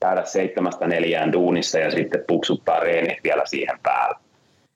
[0.05, 4.15] käydä seitsemästä neljään duunissa ja sitten puksuttaa reenit vielä siihen päälle.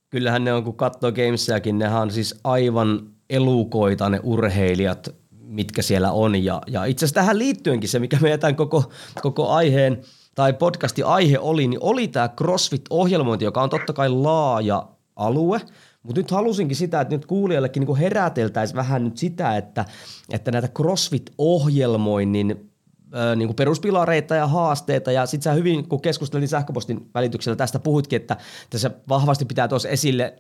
[0.10, 6.12] Kyllähän ne on, kun katsoo Gamesiakin, nehän on siis aivan elukoita ne urheilijat, mitkä siellä
[6.12, 6.44] on.
[6.44, 10.02] Ja, ja itse asiassa tähän liittyenkin se, mikä meidän koko, koko aiheen
[10.36, 15.62] tai podcastin aihe oli, niin oli tämä CrossFit-ohjelmointi, joka on totta kai laaja alue,
[16.04, 19.86] mutta nyt halusinkin sitä, että nyt kuulijallekin niin heräteltäisiin vähän nyt sitä, että,
[20.34, 22.69] että näitä CrossFit-ohjelmoinnin
[23.36, 28.18] niin kuin peruspilareita ja haasteita, ja sitten sä hyvin, kun keskustelin sähköpostin välityksellä tästä, puhuitkin,
[28.18, 28.38] että
[28.70, 30.34] tässä vahvasti pitää tuossa esille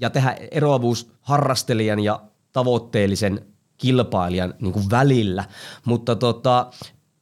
[0.00, 2.20] ja tehdä eroavuus harrastelijan ja
[2.52, 3.46] tavoitteellisen
[3.78, 5.44] kilpailijan niin kuin välillä,
[5.84, 6.70] mutta tota,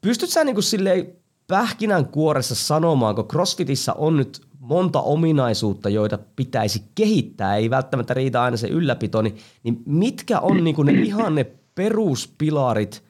[0.00, 1.12] pystyt sä niin kuin silleen
[1.46, 8.56] pähkinänkuoressa sanomaan, kun CrossFitissä on nyt monta ominaisuutta, joita pitäisi kehittää, ei välttämättä riitä aina
[8.56, 13.02] se ylläpito, niin, niin mitkä on niin kuin ne ihan ne peruspilarit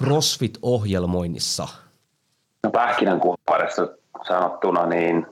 [0.00, 1.68] CrossFit-ohjelmoinnissa?
[2.64, 3.88] No pähkinänkuoressa
[4.28, 5.26] sanottuna, niin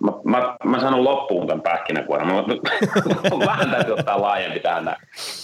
[0.00, 2.26] Mä, mä, mä sanon loppuun tämän pähkinänkuoren.
[2.26, 2.34] Mä,
[3.46, 4.96] vähän täytyy ottaa laajempi tähän.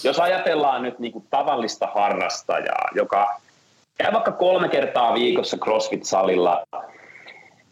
[0.03, 3.39] Jos ajatellaan nyt niin kuin tavallista harrastajaa, joka
[3.97, 6.63] käy vaikka kolme kertaa viikossa CrossFit-salilla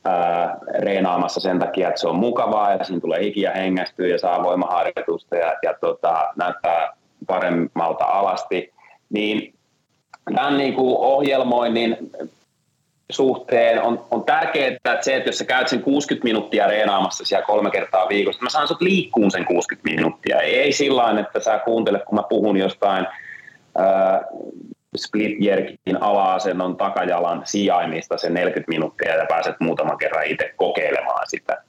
[0.06, 4.44] ää, reenaamassa sen takia, että se on mukavaa ja siinä tulee hikiä hengästyä ja saa
[4.44, 6.94] voimaharjoitusta ja, ja tota, näyttää
[7.28, 8.74] paremmalta alasti,
[9.10, 9.54] niin
[10.36, 11.98] tämän niin kuin ohjelmoinnin
[13.12, 17.46] suhteen on, on tärkeää, että se, että jos sä käyt sen 60 minuuttia reenaamassa siellä
[17.46, 20.42] kolme kertaa viikossa, mä saan sut liikkuun sen 60 minuuttia.
[20.42, 23.08] Ei sillä että sä kuuntelet, kun mä puhun jostain
[23.80, 24.22] äh,
[24.98, 31.64] split jerkin ala-asennon takajalan sijainnista sen 40 minuuttia ja pääset muutaman kerran itse kokeilemaan sitä.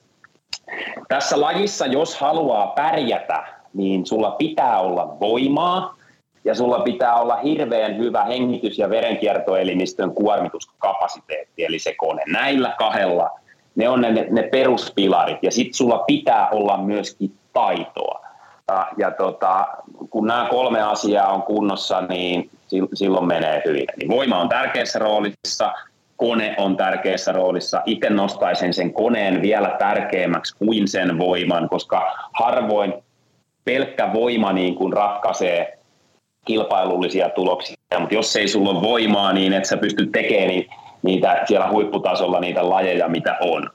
[1.09, 5.98] Tässä lajissa, jos haluaa pärjätä, niin sulla pitää olla voimaa,
[6.45, 12.23] ja sulla pitää olla hirveän hyvä hengitys- ja verenkiertoelimistön kuormituskapasiteetti, eli se kone.
[12.27, 13.31] Näillä kahdella
[13.77, 18.21] ne on ne, ne peruspilarit, ja sitten sulla pitää olla myöskin taitoa.
[18.69, 19.67] Ja, ja tota,
[20.11, 22.51] kun nämä kolme asiaa on kunnossa, niin
[22.95, 23.87] silloin menee hyvin.
[23.97, 25.73] Niin voima on tärkeässä roolissa,
[26.17, 27.83] kone on tärkeässä roolissa.
[27.87, 32.95] Itse nostaisin sen koneen vielä tärkeämmäksi kuin sen voiman, koska harvoin
[33.65, 35.78] pelkkä voima niin kuin ratkaisee
[36.49, 40.71] kilpailullisia tuloksia, mutta jos ei sulla ole voimaa niin, että sä pystyt tekemään niin,
[41.03, 43.71] niitä siellä huipputasolla niitä lajeja, mitä on.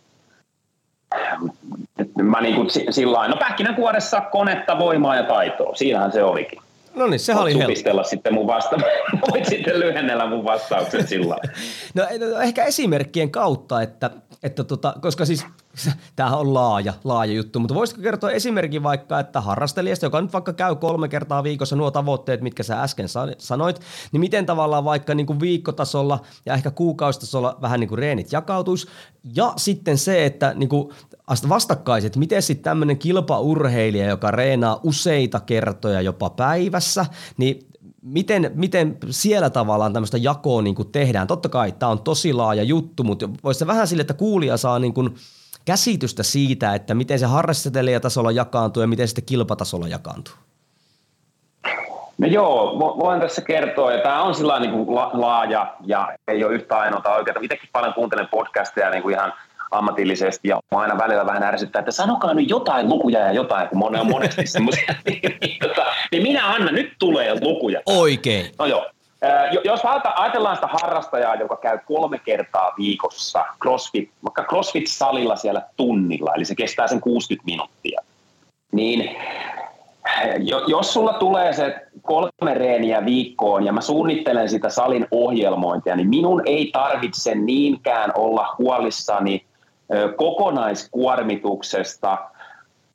[2.21, 6.59] Mä niin kuin sillä no pähkinänkuoressa konetta, voimaa ja taitoa, siinähän se olikin.
[6.95, 8.03] No niin, sehän oli helppo.
[8.03, 8.75] sitten mun vasta,
[9.31, 11.35] voit sitten lyhennellä mun vastaukset sillä
[11.95, 14.09] no, no ehkä esimerkkien kautta, että,
[14.43, 15.45] että tota, koska siis
[16.15, 20.53] tämähän on laaja, laaja juttu, mutta voisitko kertoa esimerkin vaikka, että harrastelijasta, joka nyt vaikka
[20.53, 23.07] käy kolme kertaa viikossa nuo tavoitteet, mitkä sä äsken
[23.37, 23.79] sanoit,
[24.11, 28.87] niin miten tavallaan vaikka niin kuin viikkotasolla ja ehkä kuukausitasolla vähän niin kuin reenit jakautuisi,
[29.35, 30.89] ja sitten se, että niin kuin
[31.49, 37.05] vastakkaiset, miten sitten tämmöinen kilpaurheilija, joka reenaa useita kertoja jopa päivässä,
[37.37, 37.67] niin
[38.01, 41.27] miten, miten siellä tavallaan tämmöistä jakoa niin kuin tehdään?
[41.27, 44.93] Totta kai tämä on tosi laaja juttu, mutta voisi vähän sille, että kuulija saa niin
[44.93, 45.15] kuin
[45.65, 50.33] käsitystä siitä, että miten se harrastelijatasolla jakaantuu ja miten sitten kilpatasolla jakaantuu?
[52.17, 56.53] No joo, voin tässä kertoa, ja tämä on sillä niin kuin laaja ja ei ole
[56.53, 57.37] yhtä ainoata oikeaa.
[57.41, 59.33] Itsekin paljon kuuntelen podcasteja niin kuin ihan
[59.71, 64.11] ammatillisesti ja aina välillä vähän ärsyttää, että sanokaa nyt jotain lukuja ja jotain, kun on
[64.11, 64.95] monesti semmoisia.
[65.05, 67.81] niin, niin, tota, niin minä anna, nyt tulee lukuja.
[67.85, 68.45] Oikein.
[68.59, 68.85] No joo,
[69.63, 69.81] jos
[70.15, 76.55] ajatellaan sitä harrastajaa, joka käy kolme kertaa viikossa CrossFit, vaikka CrossFit-salilla siellä tunnilla, eli se
[76.55, 78.01] kestää sen 60 minuuttia,
[78.71, 79.15] niin
[80.67, 86.41] jos sulla tulee se kolme reeniä viikkoon ja mä suunnittelen sitä salin ohjelmointia, niin minun
[86.45, 89.45] ei tarvitse niinkään olla huolissani
[90.17, 92.17] kokonaiskuormituksesta–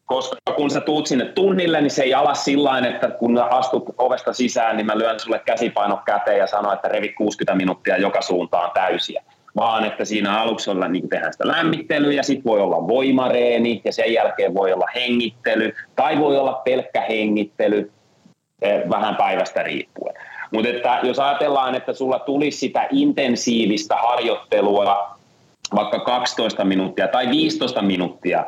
[0.08, 4.32] koska kun sä tuut sinne tunnille, niin se ei ala sillä että kun astut ovesta
[4.32, 8.70] sisään, niin mä lyön sulle käsipaino käteen ja sanon, että revi 60 minuuttia joka suuntaan
[8.74, 9.22] täysiä.
[9.56, 13.92] Vaan että siinä aluksi olla, niin tehdään sitä lämmittelyä ja sitten voi olla voimareeni ja
[13.92, 17.92] sen jälkeen voi olla hengittely tai voi olla pelkkä hengittely
[18.62, 20.14] eh, vähän päivästä riippuen.
[20.52, 25.18] Mutta jos ajatellaan, että sulla tulisi sitä intensiivistä harjoittelua
[25.74, 28.44] vaikka 12 minuuttia tai 15 minuuttia,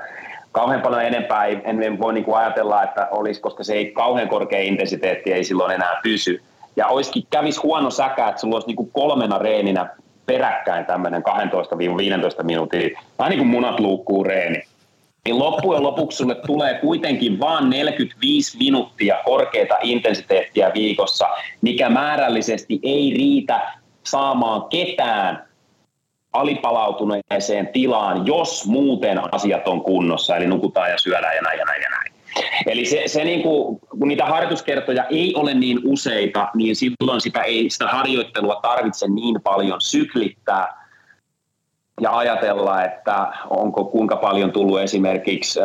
[0.52, 4.28] kauhean paljon enempää ei, en voi niin kuin ajatella, että olisi, koska se ei kauhean
[4.28, 6.42] korkea intensiteetti ei silloin enää pysy.
[6.76, 9.90] Ja olisikin, kävis huono säkä, että sulla olisi niin kuin kolmena reeninä
[10.26, 11.22] peräkkäin tämmöinen
[12.40, 14.62] 12-15 minuutin, vähän niin kuin munat luukkuu reeni.
[15.24, 21.28] Niin loppujen lopuksi sulle tulee kuitenkin vain 45 minuuttia korkeata intensiteettiä viikossa,
[21.60, 23.60] mikä määrällisesti ei riitä
[24.02, 25.49] saamaan ketään
[26.32, 31.82] alipalautuneeseen tilaan, jos muuten asiat on kunnossa, eli nukutaan ja syödään ja näin ja näin
[31.82, 32.12] ja näin.
[32.66, 37.42] Eli se, se niin kuin, kun niitä harjoituskertoja ei ole niin useita, niin silloin sitä,
[37.42, 40.80] ei, sitä harjoittelua tarvitse niin paljon syklittää
[42.00, 45.60] ja ajatella, että onko kuinka paljon tullut esimerkiksi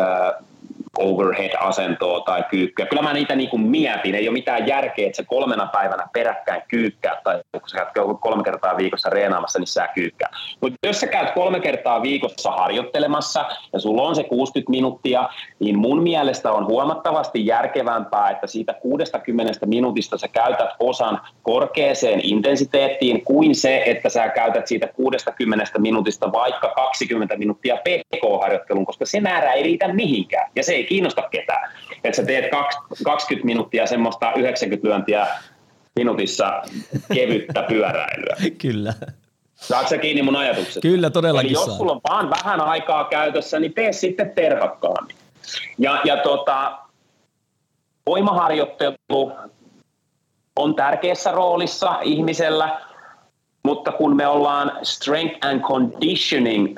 [1.00, 2.86] overhead-asentoa tai kyykkyä.
[2.86, 6.62] Kyllä mä niitä niin kuin mietin, ei ole mitään järkeä, että se kolmena päivänä peräkkäin
[6.68, 10.30] kyykkää, tai kun sä käyt kolme kertaa viikossa reenaamassa, niin sä kyykkää.
[10.62, 15.30] Mutta jos sä käyt kolme kertaa viikossa harjoittelemassa, ja sulla on se 60 minuuttia,
[15.60, 23.26] niin mun mielestä on huomattavasti järkevämpää, että siitä 60 minuutista sä käytät osan korkeaseen intensiteettiin,
[23.26, 29.54] kuin se, että sä käytät siitä 60 minuutista vaikka 20 minuuttia PK-harjoitteluun, koska se määrä
[29.54, 31.72] ei riitä mihinkään, ja se ei kiinnosta ketään.
[32.04, 32.46] Että sä teet
[33.04, 35.28] 20 minuuttia semmoista 90 lyöntiä
[35.96, 36.62] minuutissa
[37.14, 38.36] kevyttä pyöräilyä.
[38.62, 38.94] Kyllä.
[39.56, 40.82] Saatko sä kiinni mun ajatukset?
[40.82, 45.16] Kyllä, todellakin Eli jos sulla on vaan vähän aikaa käytössä, niin tee sitten terhakkaammin.
[45.78, 46.78] Ja, ja tota,
[48.06, 49.32] voimaharjoittelu
[50.56, 52.82] on tärkeässä roolissa ihmisellä,
[53.64, 56.78] mutta kun me ollaan strength and conditioning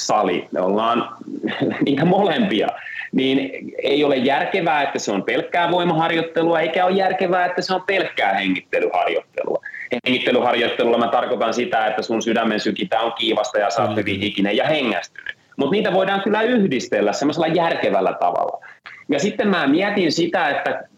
[0.00, 1.16] sali, me ollaan
[1.84, 2.68] niitä molempia,
[3.12, 3.50] niin
[3.82, 8.34] ei ole järkevää, että se on pelkkää voimaharjoittelua, eikä ole järkevää, että se on pelkkää
[8.34, 9.62] hengittelyharjoittelua.
[10.06, 14.56] Hengittelyharjoittelulla mä tarkoitan sitä, että sun sydämen sykitä on kiivasta ja sä oot hyvin hikinen
[14.56, 15.36] ja hengästynyt.
[15.56, 18.66] Mutta niitä voidaan kyllä yhdistellä semmoisella järkevällä tavalla.
[19.08, 20.88] Ja sitten mä mietin sitä, että,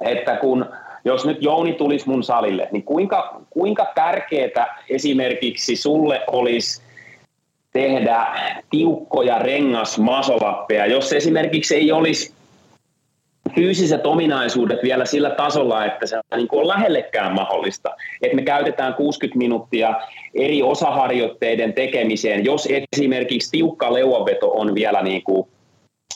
[0.00, 0.66] että kun
[1.04, 6.82] jos nyt Jouni tulisi mun salille, niin kuinka, kuinka tärkeää esimerkiksi sulle olisi
[7.72, 8.26] tehdä
[8.70, 12.34] tiukkoja rengasmasolappeja, jos esimerkiksi ei olisi
[13.54, 17.90] fyysiset ominaisuudet vielä sillä tasolla, että se niin on lähellekään mahdollista,
[18.22, 19.94] että me käytetään 60 minuuttia
[20.34, 25.48] eri osaharjoitteiden tekemiseen, jos esimerkiksi tiukka leuanveto on vielä niin kuin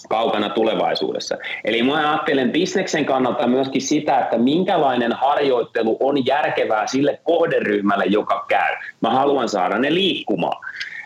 [0.09, 1.37] kaukana tulevaisuudessa.
[1.64, 8.45] Eli mä ajattelen bisneksen kannalta myöskin sitä, että minkälainen harjoittelu on järkevää sille kohderyhmälle, joka
[8.49, 8.77] käy.
[9.01, 10.64] Mä haluan saada ne liikkumaan.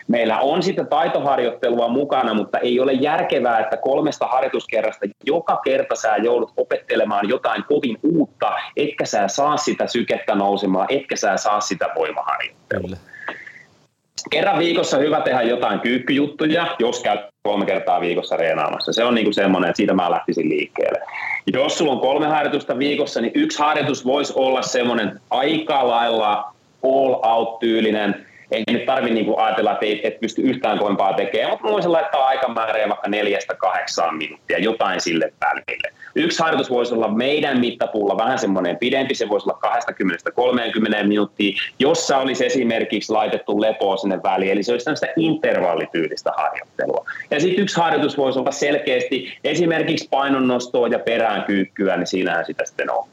[0.09, 6.17] Meillä on sitä taitoharjoittelua mukana, mutta ei ole järkevää, että kolmesta harjoituskerrasta joka kerta sä
[6.17, 11.89] joudut opettelemaan jotain kovin uutta, etkä sä saa sitä sykettä nousemaan, etkä sä saa sitä
[11.95, 12.81] voimaharjoittelua.
[12.81, 12.97] Kyllä.
[14.29, 18.93] Kerran viikossa hyvä tehdä jotain kyykkyjuttuja, jos käyt kolme kertaa viikossa reenaamassa.
[18.93, 20.99] Se on niin kuin semmoinen, että siitä mä lähtisin liikkeelle.
[21.53, 27.13] Jos sulla on kolme harjoitusta viikossa, niin yksi harjoitus voisi olla semmoinen aika lailla all
[27.23, 31.67] out tyylinen, ei nyt tarvitse niin ajatella, että ei et pysty yhtään kovempaa tekemään, mutta
[31.67, 35.93] voisin laittaa aikamäärää vaikka neljästä kahdeksaan minuuttia, jotain sille välille.
[36.15, 39.59] Yksi harjoitus voisi olla meidän mittapuulla vähän semmoinen pidempi, se voisi olla
[41.01, 47.05] 20-30 minuuttia, jossa olisi esimerkiksi laitettu lepoa sinne väliin, eli se olisi tämmöistä intervallityylistä harjoittelua.
[47.31, 52.91] Ja sitten yksi harjoitus voisi olla selkeästi esimerkiksi painonnostoa ja peräänkyykkyä, niin siinähän sitä sitten
[52.91, 53.07] on.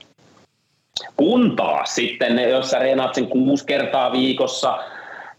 [1.17, 2.79] Kun taas sitten, jos sä
[3.13, 4.79] sen kuusi kertaa viikossa,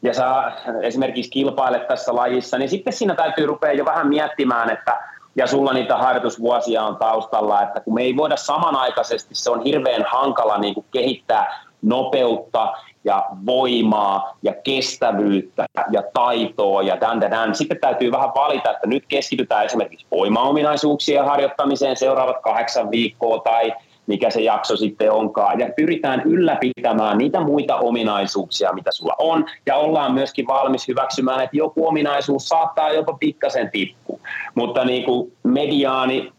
[0.01, 4.97] ja sä esimerkiksi kilpailet tässä lajissa, niin sitten siinä täytyy rupea jo vähän miettimään, että
[5.36, 10.05] ja sulla niitä harjoitusvuosia on taustalla, että kun me ei voida samanaikaisesti, se on hirveän
[10.07, 17.55] hankala niin kuin kehittää nopeutta ja voimaa ja kestävyyttä ja taitoa ja dan, dan, dan.
[17.55, 23.73] Sitten täytyy vähän valita, että nyt keskitytään esimerkiksi voimaominaisuuksien harjoittamiseen seuraavat kahdeksan viikkoa tai
[24.07, 29.75] mikä se jakso sitten onkaan, ja pyritään ylläpitämään niitä muita ominaisuuksia, mitä sulla on, ja
[29.75, 34.19] ollaan myöskin valmis hyväksymään, että joku ominaisuus saattaa jopa pikkasen tippua,
[34.55, 36.31] mutta niin kuin mediaani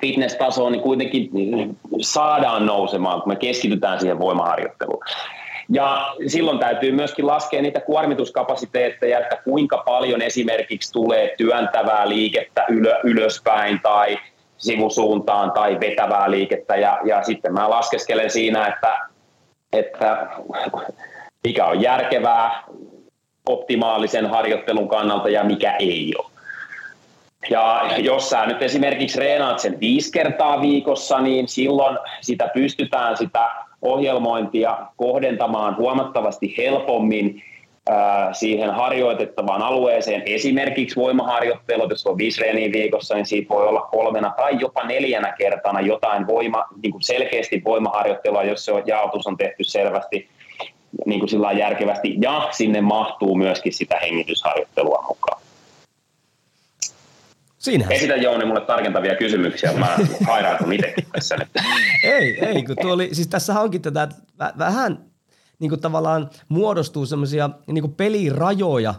[0.00, 1.30] fitness-tasoon niin kuitenkin
[2.00, 5.04] saadaan nousemaan, kun me keskitytään siihen voimaharjoitteluun.
[5.68, 12.66] Ja silloin täytyy myöskin laskea niitä kuormituskapasiteetteja, että kuinka paljon esimerkiksi tulee työntävää liikettä
[13.04, 14.18] ylöspäin tai
[14.64, 18.98] sivusuuntaan tai vetävää liikettä ja, ja sitten mä laskeskelen siinä, että,
[19.72, 20.26] että
[21.44, 22.64] mikä on järkevää
[23.48, 26.26] optimaalisen harjoittelun kannalta ja mikä ei ole.
[27.50, 33.50] Ja jos sä nyt esimerkiksi reenaat sen viisi kertaa viikossa, niin silloin sitä pystytään sitä
[33.82, 37.42] ohjelmointia kohdentamaan huomattavasti helpommin
[38.32, 40.22] siihen harjoitettavaan alueeseen.
[40.26, 45.34] Esimerkiksi voimaharjoittelut, jos on viisi reeniä viikossa, niin siitä voi olla kolmena tai jopa neljänä
[45.38, 50.28] kertana jotain voima, niin kuin selkeästi voimaharjoittelua, jos se on, jaotus on tehty selvästi
[51.06, 55.40] niin kuin sillä järkevästi, ja sinne mahtuu myöskin sitä hengitysharjoittelua mukaan.
[57.58, 57.92] Siinähän.
[57.92, 61.48] Esitä Jouni mulle tarkentavia kysymyksiä, mä hairaatun itsekin tässä nyt.
[62.04, 64.08] ei, ei, kun tuo oli, siis tässä onkin tätä
[64.58, 64.98] vähän
[65.58, 68.94] niin kuin tavallaan muodostuu semmoisia niin pelirajoja,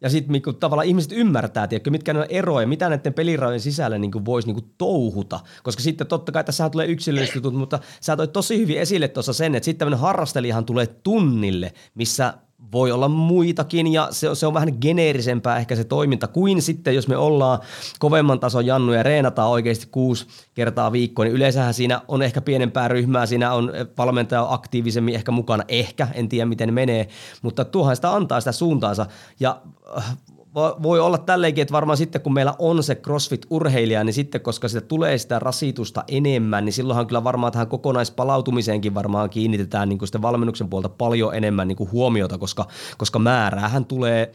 [0.00, 3.98] ja sitten niin tavallaan ihmiset ymmärtää, tiedätkö, mitkä ne on eroja, mitä näiden pelirajojen sisällä
[3.98, 5.40] niin voisi niin touhuta.
[5.62, 9.32] Koska sitten totta kai tässä tulee yksilölliset jutut, mutta sä toit tosi hyvin esille tuossa
[9.32, 12.34] sen, että sitten tämmöinen harrastelijahan tulee tunnille, missä
[12.74, 17.08] voi olla muitakin ja se, se on vähän geneerisempää ehkä se toiminta kuin sitten, jos
[17.08, 17.58] me ollaan
[17.98, 22.88] kovemman tason jannuja ja reenataan oikeasti kuusi kertaa viikkoa, niin yleensähän siinä on ehkä pienempää
[22.88, 27.08] ryhmää, siinä on valmentaja aktiivisemmin ehkä mukana, ehkä, en tiedä miten menee,
[27.42, 29.06] mutta tuohan sitä antaa sitä suuntaansa.
[29.40, 29.62] Ja
[29.98, 30.16] äh,
[30.54, 34.80] voi olla tälleenkin, että varmaan sitten kun meillä on se CrossFit-urheilija, niin sitten koska sitä
[34.80, 40.22] tulee sitä rasitusta enemmän, niin silloinhan kyllä varmaan tähän kokonaispalautumiseenkin varmaan kiinnitetään niin kuin sitten
[40.22, 42.66] valmennuksen puolta paljon enemmän niin kuin huomiota, koska,
[42.98, 44.32] koska määräähän tulee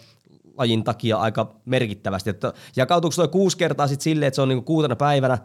[0.58, 2.29] lajin takia aika merkittävästi.
[2.29, 5.38] Että jakautuuko tuo kuusi kertaa sitten silleen, että se on niin kuin kuutena päivänä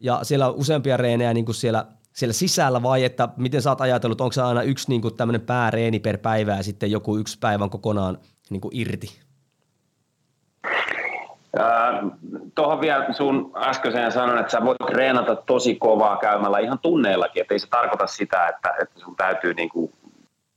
[0.00, 3.80] ja siellä on useampia reenejä niin kuin siellä siellä sisällä vai että miten sä oot
[3.80, 7.70] ajatellut, onko se aina yksi niin tämmöinen pääreeni per päivä ja sitten joku yksi päivän
[7.70, 8.18] kokonaan
[8.50, 9.27] niin kuin irti?
[12.54, 17.54] Tuohon vielä sun äskeiseen sanon, että sä voit treenata tosi kovaa käymällä ihan tunneillakin, että
[17.54, 19.92] ei se tarkoita sitä, että, että sun täytyy niinku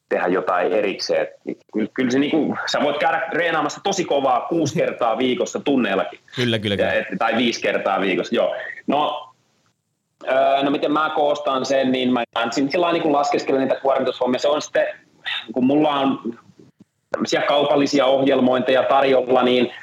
[0.09, 1.27] tehdä jotain erikseen.
[1.73, 6.19] Kyllä, kyllä se niinku, sä voit käydä treenaamassa tosi kovaa kuusi kertaa viikossa tunneillakin.
[6.35, 6.77] Kyllä, kyllä.
[6.77, 6.93] kyllä.
[6.93, 8.55] Ja, tai viisi kertaa viikossa, joo.
[8.87, 9.29] No,
[10.63, 14.39] no miten mä koostan sen, niin mä sillä niin laskeskelen niitä kuormitushommia.
[14.39, 14.85] Se on sitten,
[15.53, 16.19] kun mulla on
[17.11, 19.73] tämmöisiä kaupallisia ohjelmointeja tarjolla, niin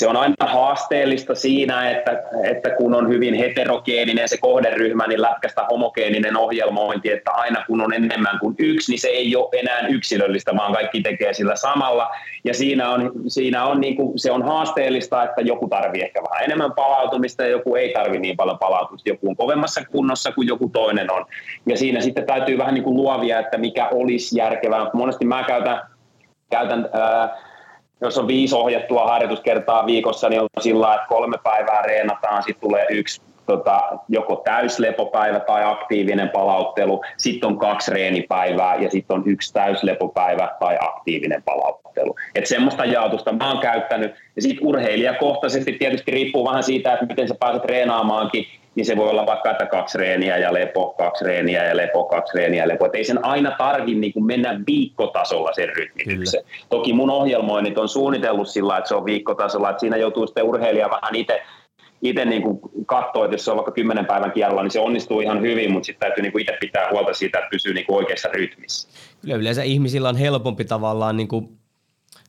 [0.00, 5.66] se on aina haasteellista siinä, että, että kun on hyvin heterogeeninen se kohderyhmä, niin lätkästä
[5.70, 10.56] homogeeninen ohjelmointi, että aina kun on enemmän kuin yksi, niin se ei ole enää yksilöllistä,
[10.56, 12.10] vaan kaikki tekee sillä samalla.
[12.44, 16.44] Ja siinä on, siinä on niin kuin, se on haasteellista, että joku tarvii ehkä vähän
[16.44, 19.08] enemmän palautumista ja joku ei tarvi niin paljon palautumista.
[19.08, 21.26] Joku on kovemmassa kunnossa kuin joku toinen on.
[21.66, 24.90] Ja siinä sitten täytyy vähän niin kuin luovia, että mikä olisi järkevää.
[24.92, 25.80] Monesti mä käytän,
[26.50, 27.49] käytän ää,
[28.00, 32.86] jos on viisi ohjattua harjoituskertaa viikossa, niin on sillä että kolme päivää reenataan, sitten tulee
[32.90, 39.52] yksi tota, joko täyslepopäivä tai aktiivinen palauttelu, sitten on kaksi reenipäivää ja sitten on yksi
[39.52, 42.14] täyslepopäivä tai aktiivinen palauttelu.
[42.34, 44.14] Et semmoista jaotusta mä oon käyttänyt.
[44.36, 49.10] Ja sitten urheilijakohtaisesti tietysti riippuu vähän siitä, että miten sä pääset treenaamaankin, niin se voi
[49.10, 52.86] olla vaikka, että kaksi reeniä ja lepo, kaksi reeniä ja lepo, kaksi reeniä ja lepo.
[52.86, 56.42] Et ei sen aina tarvi niin kuin mennä viikkotasolla sen rytmityksen.
[56.68, 60.90] Toki mun ohjelmoinnit on suunnitellut sillä, että se on viikkotasolla, että siinä joutuu sitten urheilija
[60.90, 61.42] vähän itse
[62.02, 62.42] itse niin
[62.86, 65.86] katsoa, että jos se on vaikka kymmenen päivän kierrolla, niin se onnistuu ihan hyvin, mutta
[65.86, 68.88] sitten täytyy niin kuin itse pitää huolta siitä, että pysyy niin kuin oikeassa rytmissä.
[69.22, 71.48] Kyllä yleensä ihmisillä on helpompi tavallaan niin kuin,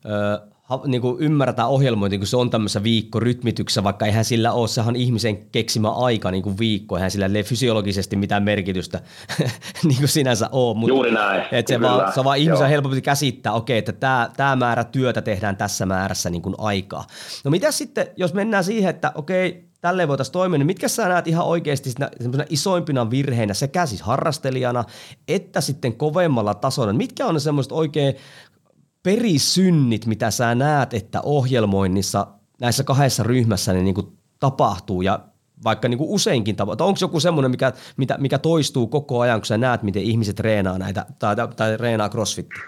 [0.06, 0.51] ö,
[0.86, 5.38] niin kuin ymmärtää ohjelmointi, kun se on tämmöisessä viikkorytmityksessä, vaikka eihän sillä ole, sehän ihmisen
[5.52, 9.02] keksimä aika niin kuin viikko, eihän sillä ei fysiologisesti mitään merkitystä
[9.88, 10.78] niin kuin sinänsä ole.
[10.78, 11.44] Mutta, Juuri näin.
[11.52, 15.86] Että se, vaan, se vaan ihmisen helpompi käsittää, okei, että tämä, määrä työtä tehdään tässä
[15.86, 17.08] määrässä niin kuin aikaa.
[17.44, 21.28] No mitä sitten, jos mennään siihen, että okei, tälleen voitaisiin toimia, niin mitkä sä näet
[21.28, 21.94] ihan oikeasti
[22.50, 24.84] isoimpina virheinä sekä siis harrastelijana
[25.28, 26.94] että sitten kovemmalla tasolla?
[26.94, 28.16] Mitkä on ne semmoiset oikein
[29.04, 32.28] perisynnit, mitä sä näet, että ohjelmoinnissa
[32.62, 35.20] näissä kahdessa ryhmässä niin, niin kuin tapahtuu ja
[35.64, 36.88] vaikka niin kuin useinkin tapahtuu?
[36.88, 40.78] Onko joku semmoinen, mikä, mitä, mikä toistuu koko ajan, kun sä näet, miten ihmiset treenaa
[40.78, 42.64] näitä tai, tai, tai treenaa crossfittiä?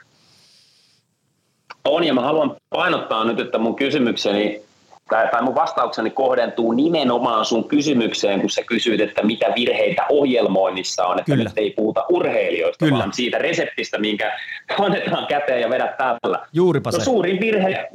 [1.86, 4.62] On ja mä haluan painottaa nyt, että mun kysymykseni
[5.10, 11.06] tai, tai mun vastaukseni kohdentuu nimenomaan sun kysymykseen, kun sä kysyt, että mitä virheitä ohjelmoinnissa
[11.06, 11.44] on, että Kyllä.
[11.44, 12.98] nyt ei puhuta urheilijoista, Kyllä.
[13.00, 14.40] vaan siitä reseptistä, minkä
[14.80, 16.40] annetaan käteen ja vedät tällä.
[16.54, 17.04] Juuripa no, se.
[17.04, 17.90] Suurin virhe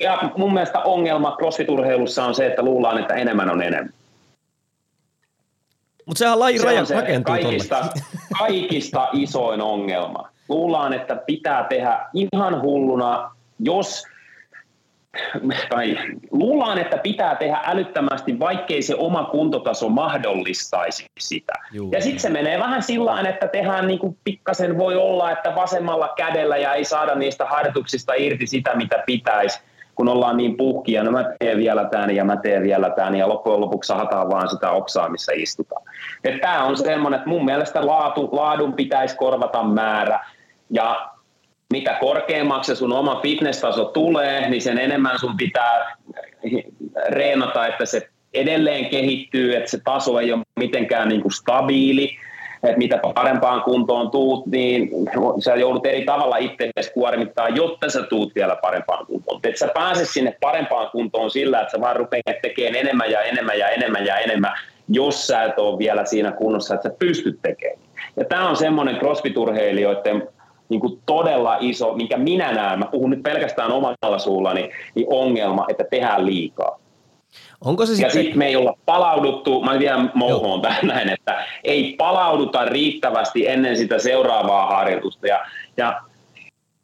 [0.00, 3.92] ja mun mielestä ongelma crossfit-urheilussa on se, että luullaan, että enemmän on enemmän.
[6.06, 7.86] Mutta sehän laji se raja, rakentuu kaikista,
[8.38, 10.28] kaikista isoin ongelma.
[10.48, 14.04] Luullaan, että pitää tehdä ihan hulluna, jos
[15.70, 15.98] tai
[16.30, 21.52] luullaan, että pitää tehdä älyttömästi, vaikkei se oma kuntotaso mahdollistaisi sitä.
[21.72, 21.90] Juu.
[21.92, 26.12] Ja sitten se menee vähän sillä että tehdään niin kuin pikkasen voi olla, että vasemmalla
[26.16, 29.60] kädellä ja ei saada niistä harjoituksista irti sitä, mitä pitäisi
[29.94, 33.28] kun ollaan niin puhkia, no mä teen vielä tämän ja mä teen vielä tämän ja
[33.28, 35.82] loppujen lopuksi sahataan vaan sitä oksaa, missä istutaan.
[36.40, 40.20] Tämä on semmoinen, että mun mielestä laatu, laadun pitäisi korvata määrä
[40.70, 41.10] ja
[41.72, 45.96] mitä korkeammaksi sun oma fitness-taso tulee, niin sen enemmän sun pitää
[47.08, 52.16] reenata, että se edelleen kehittyy, että se taso ei ole mitenkään niin kuin stabiili,
[52.62, 54.90] että mitä parempaan kuntoon tuut, niin
[55.44, 59.40] sä joudut eri tavalla itse kuormittaa, jotta sä tuut vielä parempaan kuntoon.
[59.44, 63.58] Et sä pääse sinne parempaan kuntoon sillä, että sä vaan rupeat tekemään enemmän ja enemmän
[63.58, 64.52] ja enemmän ja enemmän,
[64.88, 67.80] jos sä et ole vielä siinä kunnossa, että sä pystyt tekemään.
[68.16, 70.28] Ja tämä on semmoinen crossfit-urheilijoiden
[70.70, 75.66] niin kuin todella iso, minkä minä näen, mä puhun nyt pelkästään omalla suullani, niin ongelma,
[75.68, 76.78] että tehdään liikaa.
[77.64, 81.44] Onko se ja sitten sit me ei olla palauduttu, mä vielä mouhoon tähän näin, että
[81.64, 85.26] ei palauduta riittävästi ennen sitä seuraavaa harjoitusta.
[85.26, 85.40] Ja,
[85.76, 86.00] ja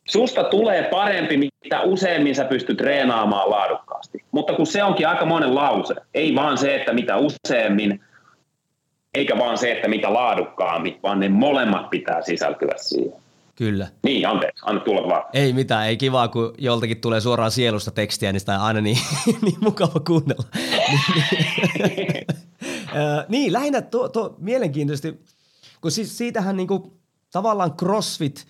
[0.09, 4.25] susta tulee parempi, mitä useammin sä pystyt treenaamaan laadukkaasti.
[4.31, 8.01] Mutta kun se onkin aika monen lause, ei vaan se, että mitä useammin,
[9.15, 13.26] eikä vaan se, että mitä laadukkaammin, vaan ne molemmat pitää sisältyä siihen.
[13.57, 13.89] Kyllä.
[14.03, 15.25] Niin, anteeksi, anna tulla vaan.
[15.33, 18.99] Ei mitään, ei kivaa, kun joltakin tulee suoraan sielusta tekstiä, niin sitä on aina niin,
[19.43, 20.45] niin mukava kuunnella.
[23.29, 25.25] niin, lähinnä tuo, tuo mielenkiintoisesti,
[25.81, 27.01] kun siis siitähän niinku,
[27.33, 28.47] tavallaan CrossFit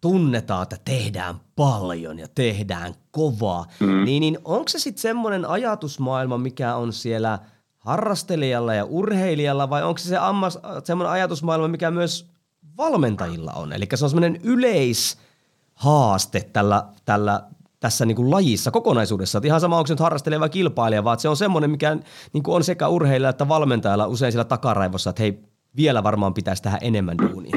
[0.00, 4.04] tunnetaan, että tehdään paljon ja tehdään kovaa, mm.
[4.04, 7.38] niin, niin onko se sitten semmoinen ajatusmaailma, mikä on siellä
[7.78, 12.35] harrastelijalla ja urheilijalla, vai onko se, se ammas, semmoinen ajatusmaailma, mikä myös
[12.76, 13.72] valmentajilla on.
[13.72, 17.40] Eli se on semmoinen yleishaaste tällä, tällä
[17.80, 19.38] tässä niin kuin lajissa kokonaisuudessa.
[19.38, 21.96] Että ihan sama, onko se nyt harrastelija vai kilpailija, vaan se on semmoinen, mikä
[22.32, 25.38] niin kuin on sekä urheilijalla että valmentajalla usein siellä takaraivossa, että hei,
[25.76, 27.56] vielä varmaan pitäisi tehdä enemmän duunia.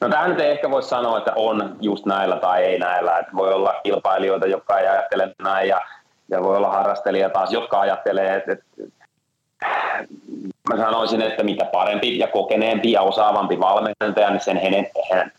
[0.00, 3.18] No tämä nyt ei ehkä voi sanoa, että on just näillä tai ei näillä.
[3.18, 5.80] Että voi olla kilpailijoita, jotka ei ajattele näin ja,
[6.28, 8.70] ja voi olla harrastelija taas, jotka ajattelee, että, että
[10.70, 14.86] mä sanoisin, että mitä parempi ja kokeneempi ja osaavampi valmentaja, niin sen, hänen,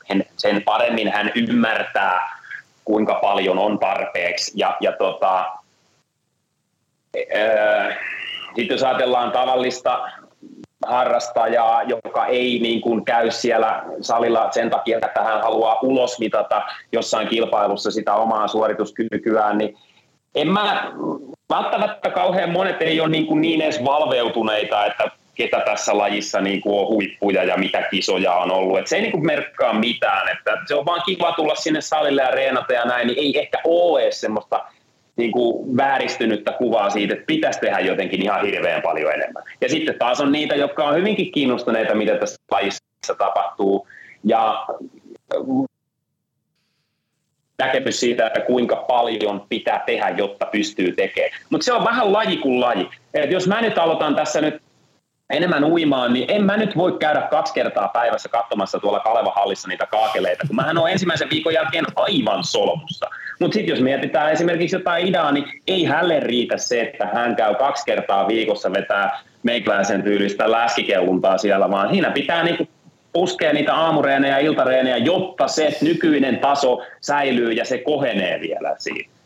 [0.10, 2.40] hän, sen paremmin hän ymmärtää,
[2.86, 4.52] kuinka paljon on tarpeeksi.
[4.56, 5.46] Ja, ja tota,
[8.56, 10.10] sitten jos ajatellaan tavallista
[10.88, 16.62] harrastajaa, joka ei niin kuin käy siellä salilla sen takia, että hän haluaa ulosmitata
[16.92, 19.78] jossain kilpailussa sitä omaa suorituskykyään, niin
[20.36, 20.92] en mä,
[21.50, 26.62] välttämättä kauhean monet ei ole niin, kuin niin edes valveutuneita, että ketä tässä lajissa niin
[26.62, 28.80] kuin on huippuja ja mitä kisoja on ollut.
[28.80, 30.38] Et se ei niin kuin merkkaa mitään.
[30.38, 33.58] Että se on vaan kiva tulla sinne salille ja reenata ja näin, niin ei ehkä
[33.64, 34.66] ole edes semmoista
[35.16, 39.44] niin kuin vääristynyttä kuvaa siitä, että pitäisi tehdä jotenkin ihan hirveän paljon enemmän.
[39.62, 43.88] Ja sitten taas on niitä, jotka on hyvinkin kiinnostuneita, mitä tässä lajissa tapahtuu.
[44.24, 44.68] Ja
[47.58, 51.32] näkemys siitä, että kuinka paljon pitää tehdä, jotta pystyy tekemään.
[51.50, 52.90] Mutta se on vähän laji kuin laji.
[53.14, 54.62] Et jos mä nyt aloitan tässä nyt
[55.32, 59.68] enemmän uimaan, niin en mä nyt voi käydä kaksi kertaa päivässä katsomassa tuolla Kaleva hallissa
[59.68, 63.10] niitä kaakeleita, kun mähän on ensimmäisen viikon jälkeen aivan solmussa.
[63.40, 67.56] Mutta sitten jos mietitään esimerkiksi jotain idaa, niin ei hälle riitä se, että hän käy
[67.56, 72.68] kaksi kertaa viikossa vetää meikäläisen tyylistä läskikeuntaa siellä, vaan siinä pitää niinku
[73.14, 79.21] puskea niitä aamureenejä ja iltareenejä, jotta se nykyinen taso säilyy ja se kohenee vielä siitä.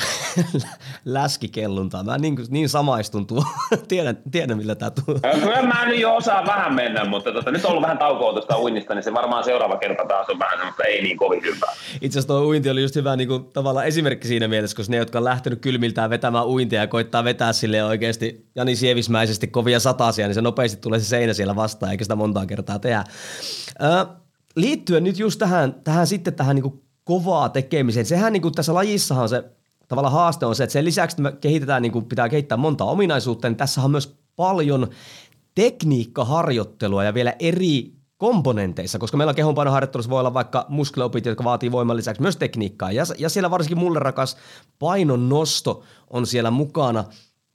[1.04, 2.02] läskikelluntaa.
[2.02, 3.44] Mä niin, niin samaistun tuo.
[3.88, 5.18] tiedän, tiedän, millä tämä tuo.
[5.40, 8.58] Kyllä mä nyt jo osaan vähän mennä, mutta tota, nyt on ollut vähän taukoa tuosta
[8.58, 11.72] uinnista, niin se varmaan seuraava kerta taas on vähän mutta ei niin kovin hyvä.
[12.00, 14.96] Itse asiassa tuo uinti oli just hyvä niin kuin, tavallaan esimerkki siinä mielessä, koska ne,
[14.96, 20.26] jotka on lähtenyt kylmiltään vetämään uintia ja koittaa vetää sille oikeasti Jani Sievismäisesti kovia satasia,
[20.26, 23.04] niin se nopeasti tulee se seinä siellä vastaan, eikä sitä montaa kertaa tehdä.
[23.82, 24.06] Ö,
[24.56, 28.06] liittyen nyt just tähän, tähän sitten tähän niin kuin kovaa tekemiseen.
[28.06, 29.44] Sehän niin kuin tässä lajissahan se
[29.92, 32.84] tavallaan haaste on se, että sen lisäksi, että me kehitetään, niin kuin pitää kehittää monta
[32.84, 34.88] ominaisuutta, niin tässä on myös paljon
[35.54, 41.96] tekniikkaharjoittelua ja vielä eri komponenteissa, koska meillä kehonpainoharjoittelussa voi olla vaikka muskeliopit, jotka vaatii voiman
[41.96, 42.92] lisäksi myös tekniikkaa.
[42.92, 44.36] Ja, ja siellä varsinkin mulle rakas
[44.78, 47.04] painon nosto on siellä mukana,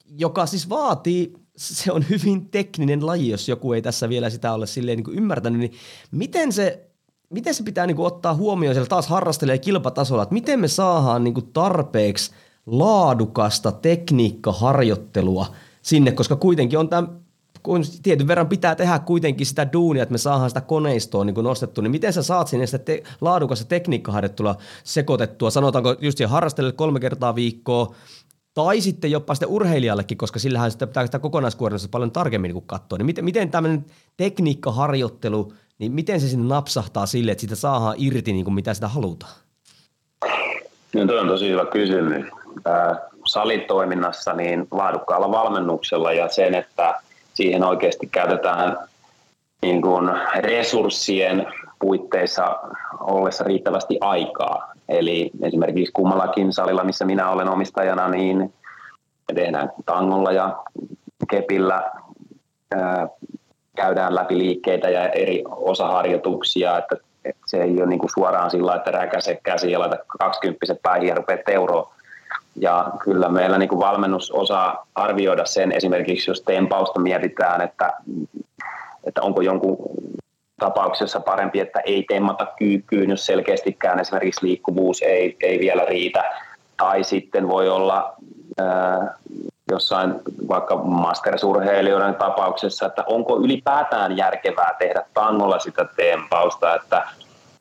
[0.06, 4.68] joka siis vaatii, se on hyvin tekninen laji, jos joku ei tässä vielä sitä ole
[4.68, 5.74] silleen niin ymmärtänyt, niin
[6.12, 6.87] miten se
[7.30, 11.24] miten se pitää niin kuin ottaa huomioon siellä taas harrastelee kilpatasolla, että miten me saadaan
[11.24, 12.32] niin kuin tarpeeksi
[12.66, 15.48] laadukasta tekniikkaharjoittelua
[15.82, 17.08] sinne, koska kuitenkin on tämä
[17.64, 21.82] kun tietyn verran pitää tehdä kuitenkin sitä duunia, että me saadaan sitä koneistoa niin nostettua,
[21.82, 27.00] niin miten sä saat sinne sitä te- laadukasta tekniikkaharjoittelua sekoitettua, sanotaanko just siihen harrastelijalle kolme
[27.00, 27.96] kertaa viikkoa,
[28.54, 32.98] tai sitten jopa sitten urheilijallekin, koska sillähän sitä pitää sitä kokonaiskuormasta paljon tarkemmin niin katsoa.
[32.98, 33.86] Niin miten, miten tämmöinen
[34.18, 38.88] tekniikkaharjoittelu– niin miten se sinne napsahtaa sille, että sitä saadaan irti niin kuin mitä sitä
[38.88, 39.34] halutaan?
[40.96, 42.26] No tuo on tosi hyvä kysymys.
[43.26, 46.96] Salitoiminnassa niin laadukkaalla valmennuksella ja sen, että
[47.34, 48.78] siihen oikeasti käytetään
[49.62, 50.10] niin kuin
[50.40, 51.48] resurssien
[51.80, 52.60] puitteissa
[53.00, 54.72] ollessa riittävästi aikaa.
[54.90, 58.54] Eli esimerkiksi kummallakin salilla, missä minä olen omistajana, niin
[59.28, 60.64] me tehdään tangolla ja
[61.30, 61.92] kepillä
[63.78, 68.76] käydään läpi liikkeitä ja eri osaharjoituksia, että, että se ei ole niin kuin suoraan sillä
[68.76, 71.94] että räkäse käsi ja laita 20 päihin ja rupeat euroa.
[72.56, 77.94] Ja kyllä meillä niin kuin valmennus osaa arvioida sen esimerkiksi, jos tempausta mietitään, että,
[79.04, 79.78] että onko jonkun
[80.60, 86.24] tapauksessa parempi, että ei temmata kyykkyyn, jos selkeästikään esimerkiksi liikkuvuus ei, ei vielä riitä.
[86.78, 88.16] Tai sitten voi olla
[89.72, 90.14] jossain
[90.48, 97.08] vaikka mastersurheilijoiden tapauksessa, että onko ylipäätään järkevää tehdä tangolla sitä tempausta, että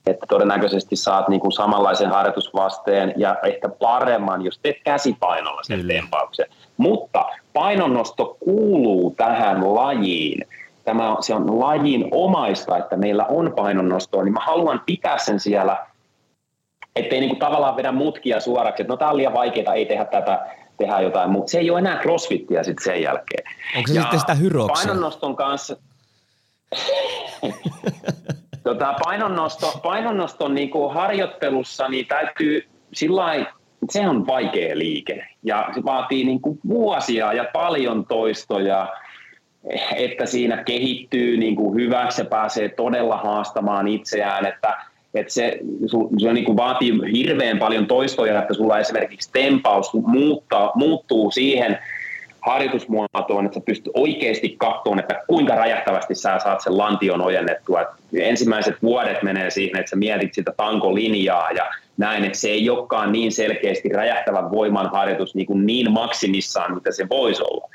[0.06, 5.92] että todennäköisesti saat niin kuin samanlaisen harjoitusvasteen ja ehkä paremman, jos teet käsipainolla sen Kyllä.
[5.92, 6.46] tempauksen.
[6.76, 10.46] Mutta painonnosto kuuluu tähän lajiin.
[10.84, 15.86] Tämä, se on lajin omaista, että meillä on painonnostoa, niin mä haluan pitää sen siellä,
[16.96, 20.04] ettei niin kuin tavallaan vedä mutkia suoraksi, että no tämä on liian vaikeaa, ei tehdä
[20.04, 20.46] tätä,
[20.78, 21.50] tehdä jotain muuta.
[21.50, 23.44] Se ei ole enää crossfittiä sitten sen jälkeen.
[23.76, 24.86] Onko se ja sitten sitä hyroksia?
[24.86, 25.76] Painonnoston kanssa,
[28.64, 33.46] tota, painonnosto, painonnoston niin kuin harjoittelussa niin täytyy sillä
[33.90, 38.88] se on vaikea liike ja se vaatii niin kuin vuosia ja paljon toistoja,
[39.96, 44.76] että siinä kehittyy niin kuin hyväksi ja pääsee todella haastamaan itseään, että,
[45.18, 45.58] että se,
[46.18, 51.78] se niin vaatii hirveän paljon toistoja, että sulla esimerkiksi tempaus muuttaa, muuttuu siihen
[52.46, 57.80] harjoitusmuotoon, että sä pystyt oikeasti katsomaan, että kuinka räjähtävästi sä saat sen lantion ojennettua.
[57.80, 62.70] Et ensimmäiset vuodet menee siihen, että sä mietit sitä tankolinjaa ja näin, että se ei
[62.70, 67.68] olekaan niin selkeästi räjähtävä voiman harjoitus niin, kuin niin maksimissaan, mitä se voisi olla.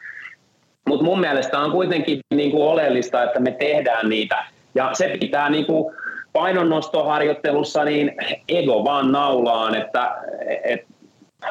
[0.87, 4.45] Mutta mun mielestä on kuitenkin niin kuin oleellista, että me tehdään niitä.
[4.75, 5.95] Ja se pitää niin kuin
[6.33, 8.15] painonnostoharjoittelussa niin
[8.47, 10.15] ego vaan naulaan, että,
[10.63, 10.91] että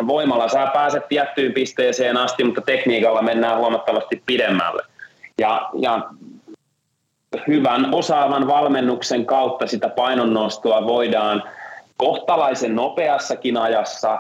[0.07, 4.83] voimalla sä pääset tiettyyn pisteeseen asti, mutta tekniikalla mennään huomattavasti pidemmälle.
[5.39, 6.03] Ja, ja
[7.47, 11.43] hyvän osaavan valmennuksen kautta sitä painonnostoa voidaan
[11.97, 14.18] kohtalaisen nopeassakin ajassa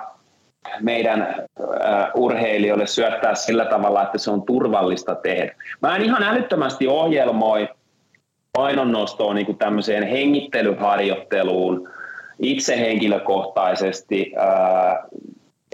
[0.80, 1.66] meidän uh,
[2.14, 5.54] urheilijoille syöttää sillä tavalla, että se on turvallista tehdä.
[5.82, 7.68] Mä en ihan älyttömästi ohjelmoi
[8.52, 11.88] painonnostoa niin kuin tämmöiseen hengittelyharjoitteluun
[12.42, 14.32] itse henkilökohtaisesti.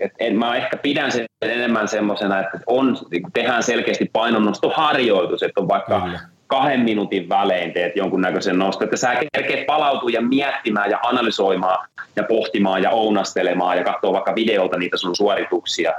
[0.00, 5.60] Et en, mä ehkä pidän sen enemmän semmoisena, että on, niin tehdään selkeästi painonnostoharjoitus, että
[5.60, 6.20] on vaikka Kyllä.
[6.46, 12.22] kahden minuutin välein teet jonkunnäköisen noston, että sä kerkeet palautua ja miettimään ja analysoimaan ja
[12.22, 15.92] pohtimaan ja ounastelemaan ja katsoa vaikka videolta niitä sun suorituksia.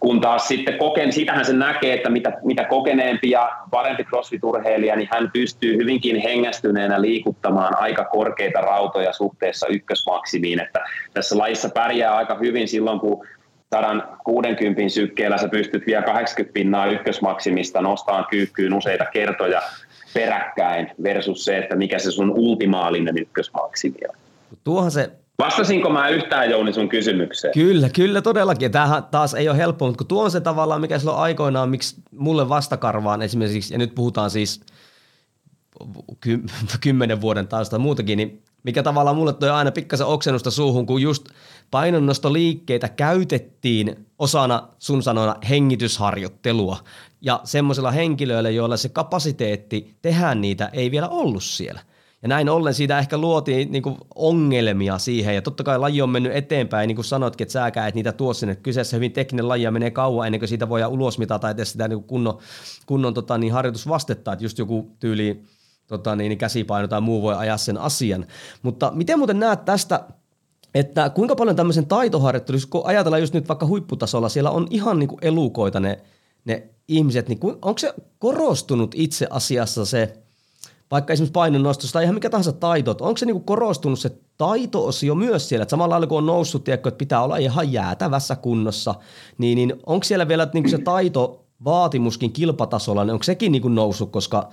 [0.00, 5.08] Kun taas sitten koken, sitähän se näkee, että mitä, mitä kokeneempi ja parempi crossfit-urheilija, niin
[5.12, 10.60] hän pystyy hyvinkin hengästyneenä liikuttamaan aika korkeita rautoja suhteessa ykkösmaksimiin.
[10.60, 10.80] Että
[11.14, 13.26] tässä lajissa pärjää aika hyvin silloin, kun
[13.74, 19.62] 160 sykkeellä sä pystyt vielä 80 pinnaa ykkösmaksimista nostamaan kyykkyyn useita kertoja
[20.14, 24.14] peräkkäin versus se, että mikä se sun ultimaalinen ykkösmaksimi on.
[24.64, 25.10] Tuohan se
[25.42, 27.54] Vastasinko mä yhtään Jouni sun kysymykseen?
[27.54, 28.72] Kyllä, kyllä todellakin.
[28.72, 31.96] Tämähän taas ei ole helppo, mutta kun tuo on se tavallaan, mikä silloin aikoinaan, miksi
[32.12, 34.60] mulle vastakarvaan esimerkiksi, ja nyt puhutaan siis
[36.20, 36.44] ky-
[36.80, 41.28] kymmenen vuoden taustasta muutakin, niin mikä tavallaan mulle toi aina pikkasen oksennusta suuhun, kun just
[41.70, 46.78] painonnostoliikkeitä käytettiin osana sun sanoina hengitysharjoittelua.
[47.20, 51.80] Ja semmoisilla henkilöillä, joilla se kapasiteetti tehdä niitä ei vielä ollut siellä.
[52.22, 55.34] Ja näin ollen siitä ehkä luotiin niin kuin ongelmia siihen.
[55.34, 58.34] Ja totta kai laji on mennyt eteenpäin, niin kuin sanoitkin, että säkään et niitä tuo
[58.34, 58.56] sinne.
[58.56, 61.88] Kyseessä hyvin tekninen laji ja menee kauan ennen kuin siitä voi ulos mitata edes sitä
[61.88, 62.38] niin kunnon,
[62.86, 64.32] kunnon tota, niin harjoitusvastetta.
[64.32, 65.42] Että just joku tyyli
[65.86, 68.26] tota, niin, käsipaino tai muu voi ajaa sen asian.
[68.62, 70.04] Mutta miten muuten näet tästä,
[70.74, 75.08] että kuinka paljon tämmöisen taitoharjoittelussa, kun ajatellaan just nyt vaikka huipputasolla, siellä on ihan niin
[75.08, 76.00] kuin elukoita ne,
[76.44, 80.12] ne ihmiset, niin onko se korostunut itse asiassa se–
[80.90, 85.48] vaikka esimerkiksi painonnostosta tai ihan mikä tahansa taito, onko se niinku korostunut se taito-osio myös
[85.48, 88.94] siellä, että samalla lailla kun on noussut, tiedätkö, että pitää olla ihan jäätävässä kunnossa,
[89.38, 94.10] niin, niin onko siellä vielä niinku se taito vaatimuskin kilpatasolla, niin onko sekin niinku noussut,
[94.10, 94.48] koska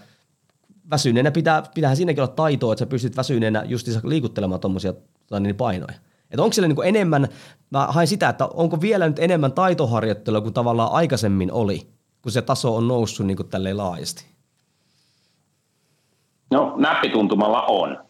[0.90, 4.94] väsyneenä pitää, pitäähän siinäkin olla taitoa, että sä pystyt väsyneenä just liikuttelemaan tuommoisia
[5.40, 5.94] niin painoja.
[6.32, 7.28] Että onko siellä niinku enemmän,
[7.70, 11.88] mä hain sitä, että onko vielä nyt enemmän taitoharjoittelua kuin tavallaan aikaisemmin oli,
[12.22, 14.35] kun se taso on noussut niinku tälleen laajasti?
[16.52, 18.06] No näppituntumalla on.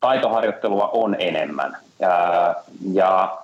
[0.00, 1.76] Taitoharjoittelua on enemmän.
[2.00, 2.54] Ja,
[2.92, 3.38] ja,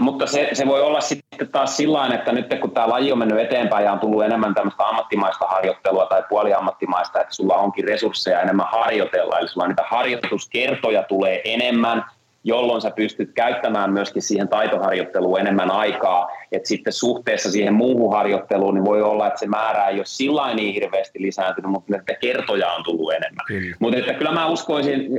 [0.00, 3.38] mutta se, se voi olla sitten taas sillä että nyt kun tämä laji on mennyt
[3.38, 8.66] eteenpäin ja on tullut enemmän tämmöistä ammattimaista harjoittelua tai puoliammattimaista, että sulla onkin resursseja enemmän
[8.72, 12.04] harjoitella, eli sulla niitä harjoituskertoja tulee enemmän–
[12.44, 18.74] jolloin sä pystyt käyttämään myöskin siihen taitoharjoitteluun enemmän aikaa, että sitten suhteessa siihen muuhun harjoitteluun
[18.74, 22.72] niin voi olla, että se määrä ei ole sillä niin hirveästi lisääntynyt, mutta että kertoja
[22.72, 23.46] on tullut enemmän.
[23.46, 23.76] Kyllä.
[23.78, 25.10] Mutta että kyllä mä uskoisin,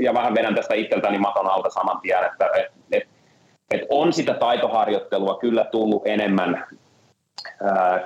[0.00, 3.08] ja vähän vedän tästä itseltäni maton alta saman tien, että et, et,
[3.70, 6.64] et on sitä taitoharjoittelua kyllä tullut enemmän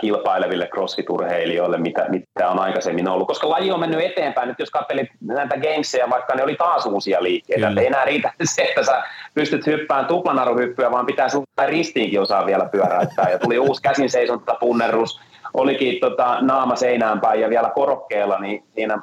[0.00, 3.26] kilpaileville crossfit-urheilijoille, mitä, mitä on aikaisemmin ollut.
[3.26, 4.48] Koska laji on mennyt eteenpäin.
[4.48, 8.62] Nyt jos katselit näitä gameseja, vaikka ne oli taas uusia liikkeitä, ei enää riitä se,
[8.62, 9.02] että sä
[9.34, 13.30] pystyt hyppään tuplanaruhyppyä, vaan pitää sun ristiinkin osaa vielä pyöräyttää.
[13.30, 15.20] Ja tuli uusi käsin seisonta punnerus,
[15.54, 19.02] olikin tota, naama seinään päin ja vielä korokkeella, niin siinä,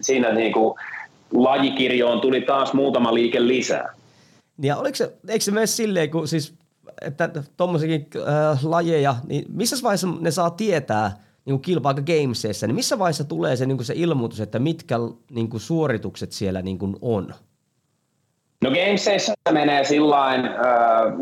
[0.00, 0.78] siinä niin kuin
[1.32, 3.92] lajikirjoon tuli taas muutama liike lisää.
[4.62, 6.54] Ja oliko se, eikö se mene silleen, kun siis,
[7.00, 11.12] että tuommoisiakin äh, lajeja, niin missä vaiheessa ne saa tietää
[11.44, 14.96] niin kilpaa Gamesissa, niin missä vaiheessa tulee se, niin se ilmoitus, että mitkä
[15.30, 17.34] niin kuin suoritukset siellä niin kuin on?
[18.64, 21.12] No Gamesissa menee sillain, äh,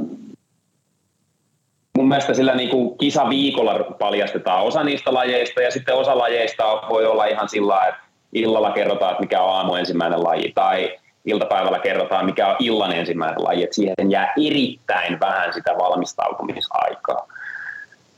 [1.97, 7.07] mun mielestä sillä niin kuin kisaviikolla paljastetaan osa niistä lajeista ja sitten osa lajeista voi
[7.07, 8.01] olla ihan sillä että
[8.33, 13.45] illalla kerrotaan, että mikä on aamu ensimmäinen laji tai iltapäivällä kerrotaan, mikä on illan ensimmäinen
[13.45, 17.29] laji, että siihen jää erittäin vähän sitä valmistautumisaikaa.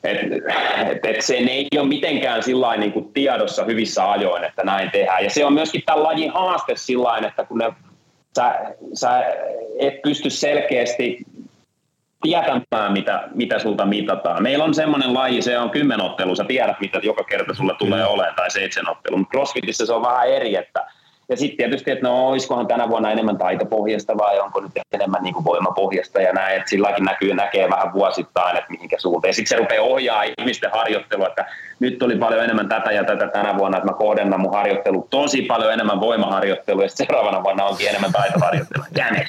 [0.05, 0.19] Et,
[0.91, 5.25] et, et sen ei ole mitenkään sillä niin kuin tiedossa hyvissä ajoin, että näin tehdään.
[5.25, 7.73] Ja se on myöskin tämän lajin haaste sillä että kun ne,
[8.37, 8.61] sä,
[8.95, 9.25] sä
[9.79, 11.19] et pysty selkeästi
[12.23, 14.43] tietämään, mitä, mitä sulta mitataan.
[14.43, 18.35] Meillä on semmoinen laji, se on kymmenottelu, sä tiedät, mitä joka kerta sulle tulee olemaan,
[18.37, 20.87] tai seitsemänottelu, mutta CrossFitissä se on vähän eri, että
[21.29, 25.35] ja sitten tietysti, että no olisikohan tänä vuonna enemmän taitopohjasta vai onko nyt enemmän niin
[25.35, 29.29] kuin voimapohjasta ja näin, että silläkin näkyy, näkee vähän vuosittain, että mihinkä suuntaan.
[29.29, 31.47] Ja sitten se rupeaa ohjaa ihmisten harjoittelua, että
[31.81, 35.43] nyt oli paljon enemmän tätä ja tätä tänä vuonna, että mä kohdennan mun harjoittelu tosi
[35.43, 38.87] paljon enemmän voimaharjoittelua ja seuraavana vuonna onkin enemmän taitoharjoittelua.
[38.97, 39.29] Jäne.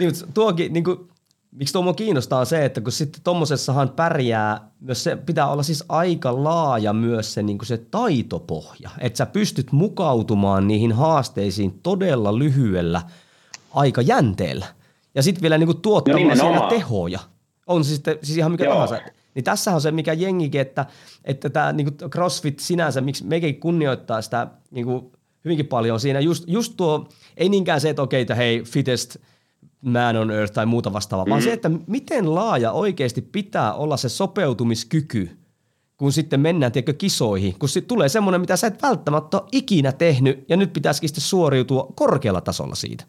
[0.00, 1.11] niin, tuokin, niin kuin
[1.52, 5.84] miksi tuo kiinnostaa on se, että kun sitten tuommoisessahan pärjää, myös se pitää olla siis
[5.88, 13.02] aika laaja myös se, niin se taitopohja, että sä pystyt mukautumaan niihin haasteisiin todella lyhyellä
[13.74, 14.66] aikajänteellä.
[15.14, 17.20] Ja sitten vielä niin tuottamaan no siellä tehoja.
[17.66, 18.72] On siis, siis ihan mikä Joo.
[18.72, 18.98] tahansa.
[19.34, 20.86] Niin tässä on se, mikä jengikin, että,
[21.24, 24.86] että tämä niin CrossFit sinänsä, miksi mekin kunnioittaa sitä niin
[25.44, 26.20] hyvinkin paljon siinä.
[26.20, 29.16] Just, just tuo, ei niinkään se, että okei, että hei, fittest–
[29.82, 31.30] Man on Earth tai muuta vastaavaa, mm.
[31.30, 35.30] vaan se, että miten laaja oikeasti pitää olla se sopeutumiskyky,
[35.96, 39.92] kun sitten mennään tiedätkö, kisoihin, kun sitten tulee semmoinen, mitä sä et välttämättä ole ikinä
[39.92, 43.04] tehnyt, ja nyt pitäisikin sitten suoriutua korkealla tasolla siitä.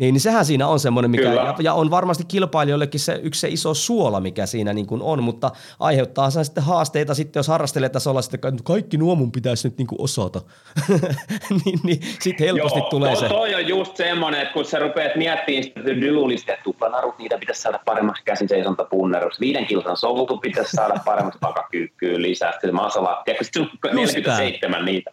[0.00, 3.48] Niin, niin sehän siinä on semmoinen, mikä, ja, ja, on varmasti kilpailijoillekin se yksi se
[3.48, 8.22] iso suola, mikä siinä niin kuin on, mutta aiheuttaa sen sitten haasteita sitten, jos harrastelijatasolla
[8.22, 10.40] sitten kaikki nuo mun pitäisi nyt niin kuin osata,
[11.64, 13.28] niin, niin sitten helposti Joo, tulee toi, se.
[13.28, 17.62] Toi on just semmoinen, että kun sä rupeat miettimään sitä dylulista, että tuplanarut, niitä pitäisi
[17.62, 23.22] saada paremmaksi käsin seisonta punnerus, viiden kilsan soutu pitäisi saada paremmaksi takakyykkyyn lisää, sitten masala,
[23.24, 25.10] tiedätkö, 47 niitä,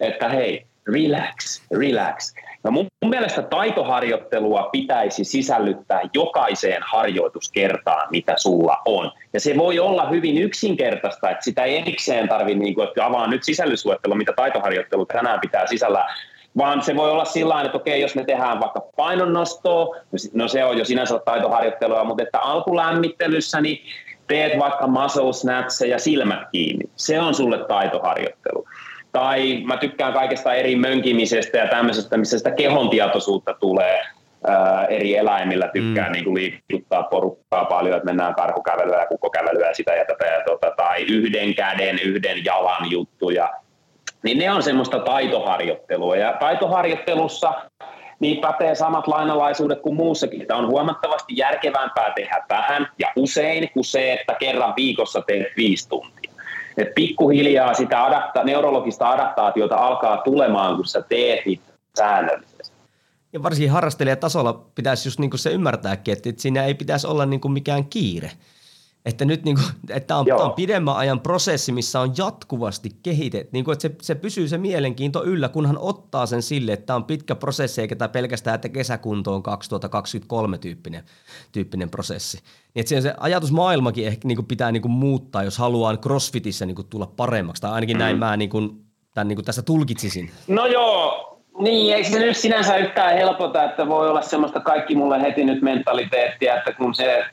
[0.00, 2.34] että hei, relax, relax.
[2.64, 9.12] No mun, mielestä taitoharjoittelua pitäisi sisällyttää jokaiseen harjoituskertaan, mitä sulla on.
[9.32, 13.44] Ja se voi olla hyvin yksinkertaista, että sitä ei erikseen tarvitse, niin että avaan nyt
[13.44, 16.06] sisällysluettelo, mitä taitoharjoittelu tänään pitää sisällä,
[16.56, 19.96] vaan se voi olla sillä että okei, jos me tehdään vaikka painonnostoa,
[20.32, 23.78] no se on jo sinänsä taitoharjoittelua, mutta että alkulämmittelyssä niin
[24.26, 26.84] teet vaikka muscle snatcheja silmät kiinni.
[26.96, 28.66] Se on sulle taitoharjoittelu
[29.14, 34.00] tai mä tykkään kaikesta eri mönkimisestä ja tämmöisestä, missä sitä kehon tietoisuutta tulee
[34.46, 35.68] ää, eri eläimillä.
[35.72, 36.12] Tykkään mm.
[36.12, 40.44] niin kuin liikuttaa porukkaa paljon, että mennään karhukävelyä ja kukkokävelyä ja sitä ja tätä ja
[40.46, 43.50] tota, tai yhden käden, yhden jalan juttuja.
[44.22, 47.54] Niin ne on semmoista taitoharjoittelua ja taitoharjoittelussa
[48.20, 50.46] niin pätee samat lainalaisuudet kuin muussakin.
[50.46, 55.88] Tämä on huomattavasti järkevämpää tehdä vähän ja usein kuin se, että kerran viikossa teet viisi
[55.88, 56.13] tuntia.
[56.76, 61.64] Et pikkuhiljaa sitä adapta- neurologista adaptaatiota alkaa tulemaan, kun sä teet niitä
[61.98, 62.74] säännöllisesti.
[63.32, 67.84] Ja varsinkin harrastelijatasolla pitäisi just niinku se ymmärtääkin, että siinä ei pitäisi olla niinku mikään
[67.84, 68.30] kiire–
[69.04, 72.90] että nyt niin kuin, että tämä on, tämä on pidemmän ajan prosessi, missä on jatkuvasti
[73.02, 76.86] kehitetty, niin kuin, että se, se pysyy se mielenkiinto yllä, kunhan ottaa sen sille, että
[76.86, 81.04] tämä on pitkä prosessi, eikä tämä pelkästään, että kesäkunto on 2023 tyyppinen,
[81.52, 82.38] tyyppinen prosessi.
[82.74, 86.76] Niin, että se ajatusmaailmakin ehkä niin kuin pitää niin kuin muuttaa, jos haluaa crossfitissä niin
[86.76, 88.00] kuin tulla paremmaksi, tai ainakin mm.
[88.00, 88.84] näin mä niin kuin,
[89.14, 90.30] tämän niin kuin tässä tulkitsisin.
[90.48, 95.22] No joo, niin, ei se nyt sinänsä yhtään helpota, että voi olla semmoista kaikki mulle
[95.22, 97.24] heti nyt mentaliteettia, että kun se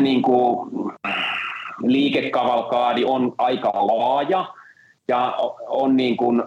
[0.00, 0.70] niin kuin,
[1.82, 4.54] liikekavalkaadi on aika laaja
[5.08, 5.34] ja
[5.68, 6.42] on niin kuin,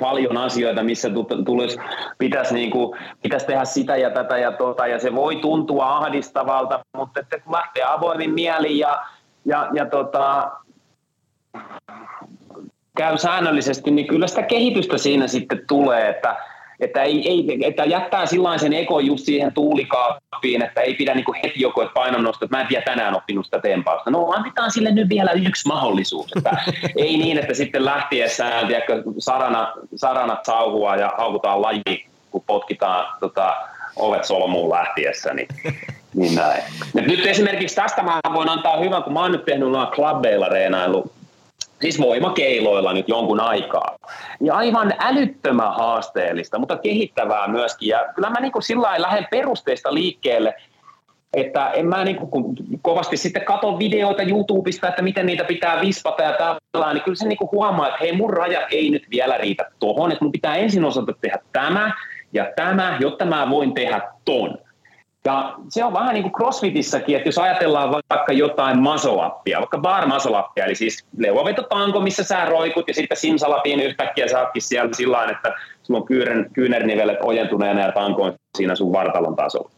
[0.00, 1.10] paljon asioita, missä
[1.46, 1.78] tulisi,
[2.18, 6.80] pitäisi, niin kuin, pitäisi tehdä sitä ja tätä ja tota, ja se voi tuntua ahdistavalta,
[6.96, 9.06] mutta että kun lähtee avoimin mieli ja,
[9.44, 10.52] ja, ja tota,
[12.96, 16.36] käy säännöllisesti, niin kyllä sitä kehitystä siinä sitten tulee, että
[16.80, 21.60] että, ei, ei, että jättää sen eko just siihen tuulikaappiin, että ei pidä niin heti
[21.60, 24.10] joku, että painonnosto, että mä en vielä tänään oppinut sitä tempausta.
[24.10, 26.32] No annetaan sille nyt vielä yksi mahdollisuus.
[26.36, 26.56] Että
[26.96, 33.56] ei niin, että sitten lähtiessään tiedätkö, sarana, saranat sauhua ja haukutaan laji, kun potkitaan tota,
[33.96, 35.48] ovet solmuun lähtiessä, niin,
[36.14, 36.62] niin näin.
[36.94, 41.15] Nyt esimerkiksi tästä mä voin antaa hyvän, kun mä oon nyt tehnyt noilla klubbeilla reenailu
[41.80, 43.96] siis voimakeiloilla nyt jonkun aikaa.
[44.40, 47.88] Ja aivan älyttömän haasteellista, mutta kehittävää myöskin.
[47.88, 50.54] Ja kyllä mä niin kuin sillä lähden perusteista liikkeelle,
[51.36, 56.22] että en mä niin kuin, kovasti sitten katso videoita YouTubesta, että miten niitä pitää vispata
[56.22, 56.32] ja
[56.72, 59.70] tällä, niin kyllä se niin kuin huomaa, että hei mun rajat ei nyt vielä riitä
[59.78, 61.92] tohon, että mun pitää ensin osata tehdä tämä
[62.32, 64.58] ja tämä, jotta mä voin tehdä ton.
[65.26, 70.06] Ja se on vähän niin kuin CrossFitissäkin, että jos ajatellaan vaikka jotain masolappia, vaikka bar
[70.06, 75.24] masolappia, eli siis leuavetotanko, missä sä roikut ja sitten simsalapin yhtäkkiä sä ootkin siellä sillä
[75.24, 79.70] että sulla on kyynär, kyynärnivelet ojentuneena ja tanko on siinä sun vartalon tasolla.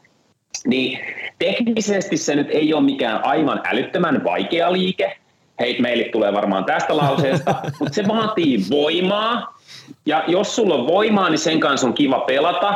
[0.67, 0.99] Niin
[1.39, 5.17] teknisesti se nyt ei ole mikään aivan älyttömän vaikea liike.
[5.61, 9.59] Hei, meille tulee varmaan tästä lauseesta, mutta se vaatii voimaa.
[10.07, 12.75] Ja jos sulla on voimaa, niin sen kanssa on kiva pelata.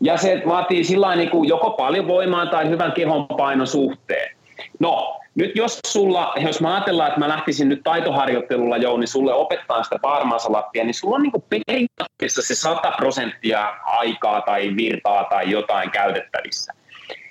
[0.00, 4.36] Ja se vaatii sillä niin kuin joko paljon voimaa tai hyvän kehonpainon suhteen.
[4.80, 9.34] No, nyt jos sulla, jos mä ajatellaan, että mä lähtisin nyt taitoharjoittelulla jo, niin sulle
[9.34, 11.32] opettaa sitä parmaasalappia, niin sulla on niin
[11.66, 16.72] periaatteessa se 100 prosenttia aikaa tai virtaa tai jotain käytettävissä.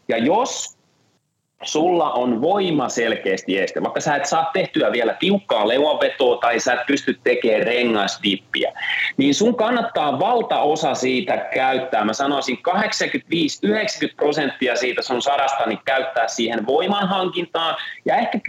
[0.08, 0.77] Ja jos
[1.64, 6.74] sulla on voima selkeästi este, vaikka sä et saa tehtyä vielä tiukkaa leuanvetoa tai sä
[6.74, 8.74] et pysty tekemään rengasdippiä,
[9.18, 12.72] niin sun kannattaa valtaosa siitä käyttää, mä sanoisin 85-90
[14.16, 18.40] prosenttia siitä sun sarasta niin käyttää siihen voimanhankintaan ja ehkä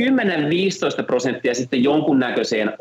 [1.00, 2.72] 10-15 prosenttia sitten jonkunnäköiseen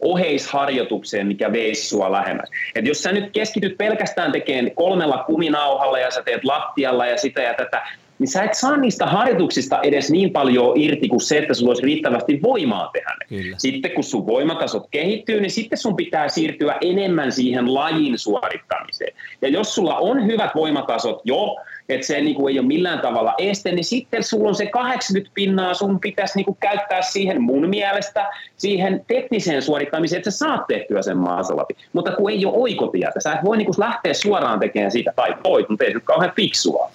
[0.00, 2.50] oheisharjoitukseen, mikä veisi sua lähemmäs.
[2.74, 7.42] Et jos sä nyt keskityt pelkästään tekemään kolmella kuminauhalla ja sä teet lattialla ja sitä
[7.42, 7.82] ja tätä,
[8.18, 11.82] niin sä et saa niistä harjoituksista edes niin paljon irti kuin se, että sulla olisi
[11.82, 13.36] riittävästi voimaa tehdä ne.
[13.36, 13.56] Kyllä.
[13.58, 19.12] Sitten kun sun voimatasot kehittyy, niin sitten sun pitää siirtyä enemmän siihen lajin suorittamiseen.
[19.42, 21.56] Ja jos sulla on hyvät voimatasot jo,
[21.88, 25.30] että se niin kuin ei ole millään tavalla este, niin sitten sulla on se 80
[25.34, 30.66] pinnaa, sun pitäisi niin kuin käyttää siihen mun mielestä, siihen tekniseen suorittamiseen, että sä saat
[30.66, 31.76] tehtyä sen maasalapi.
[31.92, 35.34] Mutta kun ei ole oikotietä, sä et voi niin kuin lähteä suoraan tekemään siitä, tai
[35.44, 36.90] voit, mutta ei se kauhean fiksua.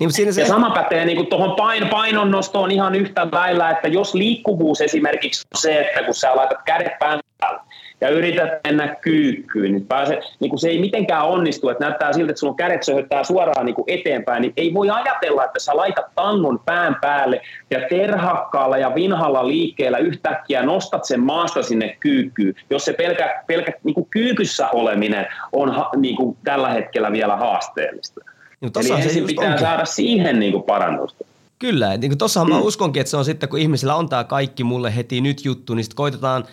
[0.00, 0.40] Niin, siinä se...
[0.40, 5.60] Ja sama pätee niin tuohon pain, painonnostoon ihan yhtä lailla, että jos liikkuvuus esimerkiksi on
[5.60, 7.60] se, että kun sä laitat kädet pään päälle,
[8.00, 12.40] ja yrität mennä kyykkyyn, niin, pääse, niin se ei mitenkään onnistu, että näyttää siltä, että
[12.40, 16.96] sun kädet söhöttää suoraan niin eteenpäin, niin ei voi ajatella, että sä laitat tangon pään
[17.00, 23.42] päälle ja terhakkaalla ja vinhalla liikkeellä yhtäkkiä nostat sen maasta sinne kyykkyyn, jos se pelkä,
[23.46, 28.20] pelkä niin kyykyssä oleminen on niin kuin tällä hetkellä vielä haasteellista.
[28.60, 29.60] Niin, Eli ensin se pitää onkin.
[29.60, 31.24] saada siihen niin kuin parannusta.
[31.58, 32.54] Kyllä, niin tossahan mm.
[32.54, 35.74] mä uskonkin, että se on sitten, kun ihmisillä on tämä kaikki mulle heti nyt juttu,
[35.74, 36.44] niin sitten koitetaan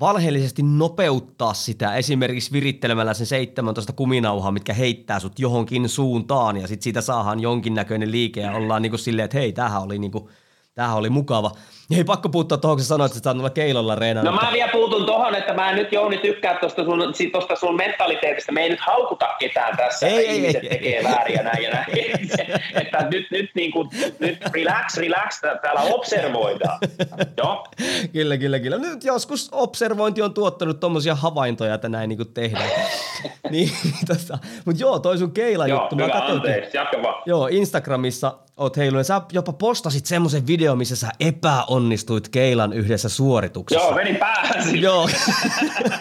[0.00, 6.84] valheellisesti nopeuttaa sitä esimerkiksi virittelemällä sen 17 kuminauhaa, mitkä heittää sut johonkin suuntaan ja sitten
[6.84, 10.28] siitä saadaan jonkinnäköinen liike ja ollaan niin kuin silleen, että hei, tämähän oli, niin kuin,
[10.74, 11.50] tämähän oli mukava.
[11.90, 14.26] Ei pakko puuttua tuohon, kun sanoit, että sä olla keilolla reenaan.
[14.26, 18.52] No mä vielä puutun tuohon, että mä nyt Jouni tykkää tuosta sun, tosta sun mentaliteetista.
[18.52, 21.04] Me ei nyt haukuta ketään tässä, ei, että ei, ihmiset ei, tekee ei.
[21.04, 21.88] väärin ja näin ja näin.
[22.82, 26.78] että nyt, nyt, niin kuin, nyt relax, relax, täällä observoidaan.
[27.38, 27.66] Joo.
[28.12, 28.78] Kyllä, kyllä, kyllä.
[28.78, 32.70] Nyt joskus observointi on tuottanut tuommoisia havaintoja, että näin niin kuin tehdään.
[33.50, 33.70] niin,
[34.06, 35.96] tota, mutta joo, toi sun keila joo, juttu.
[35.96, 37.22] Hyvä, anteeksi, jatka vaan.
[37.26, 39.04] Joo, Instagramissa oot heilunen.
[39.04, 41.08] Sä jopa postasit semmoisen video, missä sä
[41.74, 43.84] epäonnistuit keilan yhdessä suorituksessa.
[43.84, 45.08] Joo, meni päähän Joo.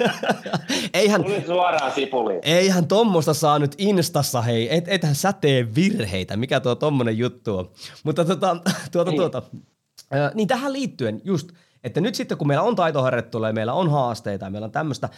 [0.94, 2.40] eihän, Tuli suoraan sipuliin.
[2.44, 4.76] Eihän tommosta saa nyt Instassa, hei.
[4.76, 6.38] Et, ethän sä tee virheitä.
[6.38, 7.72] Mikä tuo tommonen juttu on?
[8.04, 8.58] Mutta tota,
[8.92, 9.20] tuota, niin.
[9.20, 9.42] tuota.
[10.16, 11.52] Äh, niin tähän liittyen just,
[11.84, 15.10] että nyt sitten kun meillä on taitoharjoittelua ja meillä on haasteita ja meillä on tämmöistä,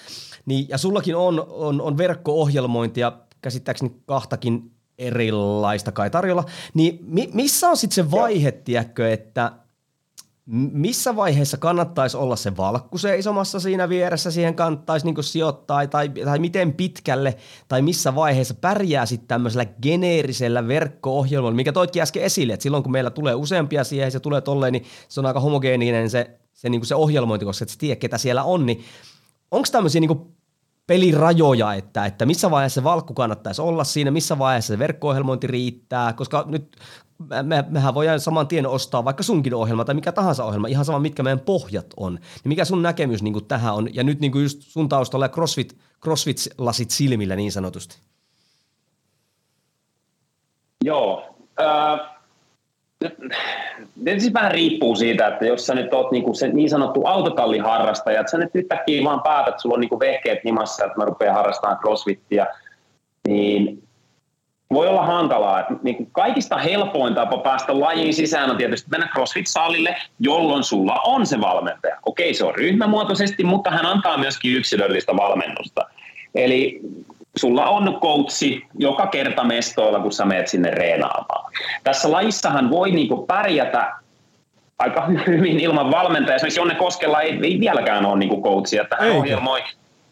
[0.45, 6.43] niin, ja sullakin on, on, on verkko-ohjelmointia, käsittääkseni kahtakin erilaista kai tarjolla,
[6.73, 9.51] niin mi- missä on sitten se vaihe, tiedätkö, että
[10.71, 16.39] missä vaiheessa kannattaisi olla se valkku seisomassa siinä vieressä, siihen kannattaisi niin sijoittaa, tai, tai
[16.39, 17.37] miten pitkälle,
[17.67, 22.91] tai missä vaiheessa pärjää sitten tämmöisellä geneerisellä verkko-ohjelmalla, mikä toitkin äsken esille, että silloin kun
[22.91, 26.85] meillä tulee useampia siihen, se tulee tolleen, niin se on aika homogeeninen se, se, niin
[26.85, 28.83] se ohjelmointi, koska et tiedä, ketä siellä on, niin
[29.51, 30.35] onko tämmöisiä niin
[30.87, 36.13] pelirajoja, että, että missä vaiheessa se valkku kannattaisi olla siinä, missä vaiheessa se verkko-ohjelmointi riittää,
[36.13, 36.75] koska nyt
[37.43, 40.99] me, mehän voidaan saman tien ostaa vaikka sunkin ohjelma tai mikä tahansa ohjelma, ihan sama
[40.99, 42.13] mitkä meidän pohjat on.
[42.13, 45.29] Niin mikä sun näkemys niin kuin tähän on, ja nyt niin kuin just sun taustalla
[45.29, 47.97] CrossFit, CrossFit-lasit silmillä niin sanotusti?
[50.83, 52.15] Joo, äh,
[54.03, 58.31] Tietysti vähän riippuu siitä, että jos sä nyt oot niinku se niin sanottu autotalliharrastaja, että
[58.31, 61.79] sä nyt yhtäkkiä vaan päätät, että sulla on niinku vehkeet nimassa, että mä rupean harrastamaan
[61.79, 62.47] crossfittiä,
[63.27, 63.84] niin
[64.73, 65.59] voi olla hankalaa.
[65.59, 70.99] Että niin kuin kaikista helpoin tapa päästä lajiin sisään on tietysti mennä CrossFit-salille, jolloin sulla
[71.03, 71.97] on se valmentaja.
[72.05, 75.81] Okei, se on ryhmämuotoisesti, mutta hän antaa myöskin yksilöllistä valmennusta.
[76.35, 76.81] Eli
[77.35, 81.51] sulla on coachi joka kerta mestoilla, kun sä menet sinne reenaamaan.
[81.83, 83.91] Tässä lajissahan voi niin kuin pärjätä
[84.79, 86.35] aika hyvin ilman valmentajaa.
[86.35, 89.63] Esimerkiksi Jonne Koskella ei, ei vieläkään ole niin coachia, että hän ohjelmoi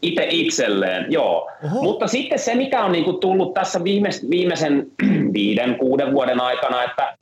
[0.04, 1.52] itse itselleen, joo.
[1.66, 1.84] Oho.
[1.84, 4.88] Mutta sitten se, mikä on niin kuin tullut tässä viimeis, viimeisen
[5.34, 7.18] viiden, kuuden vuoden aikana, että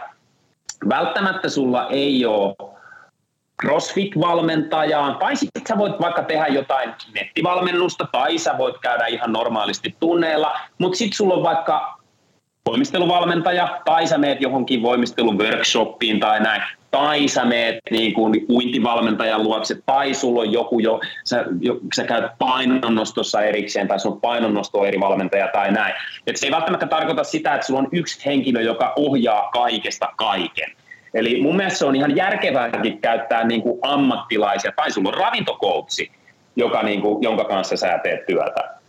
[0.90, 2.56] välttämättä sulla ei ole
[3.64, 9.96] CrossFit-valmentajaa, tai sitten sä voit vaikka tehdä jotain nettivalmennusta, tai sä voit käydä ihan normaalisti
[10.00, 11.98] tunneilla, mutta sitten sulla on vaikka
[12.66, 16.62] voimisteluvalmentaja, tai sä meet johonkin voimisteluworkshoppiin tai näin,
[16.92, 22.04] tai sä meet niin kuin uintivalmentajan luokse, tai sulla on joku jo, sä, jo, sä
[22.04, 25.94] käyt painonnostossa erikseen, tai sun painonnosto eri valmentaja tai näin.
[26.28, 30.72] Et se ei välttämättä tarkoita sitä, että sulla on yksi henkilö, joka ohjaa kaikesta kaiken.
[31.14, 36.12] Eli mun mielestä se on ihan järkevääkin käyttää niin kuin ammattilaisia, tai sulla on ravintokoutsi,
[36.56, 38.81] joka, niin kuin, jonka kanssa sä teet työtä.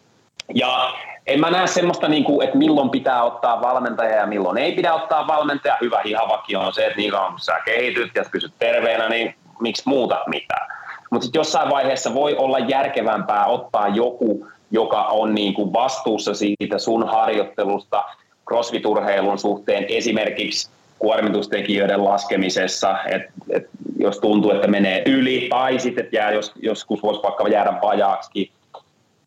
[0.55, 0.93] Ja
[1.27, 4.95] en mä näe semmoista, niin kuin, että milloin pitää ottaa valmentaja ja milloin ei pidä
[4.95, 5.77] ottaa valmentaja.
[5.81, 10.25] Hyvä hihavakki on se, että niin kauan sä kehityt ja pysyt terveenä, niin miksi muuta
[10.27, 10.69] mitään.
[11.11, 16.79] Mutta sitten jossain vaiheessa voi olla järkevämpää ottaa joku, joka on niin kuin vastuussa siitä
[16.79, 18.05] sun harjoittelusta
[18.51, 23.69] crossfit-urheilun suhteen esimerkiksi kuormitustekijöiden laskemisessa, että et
[23.99, 28.51] jos tuntuu, että menee yli tai sitten jää, jos, joskus voisi vaikka jäädä vajaaksi.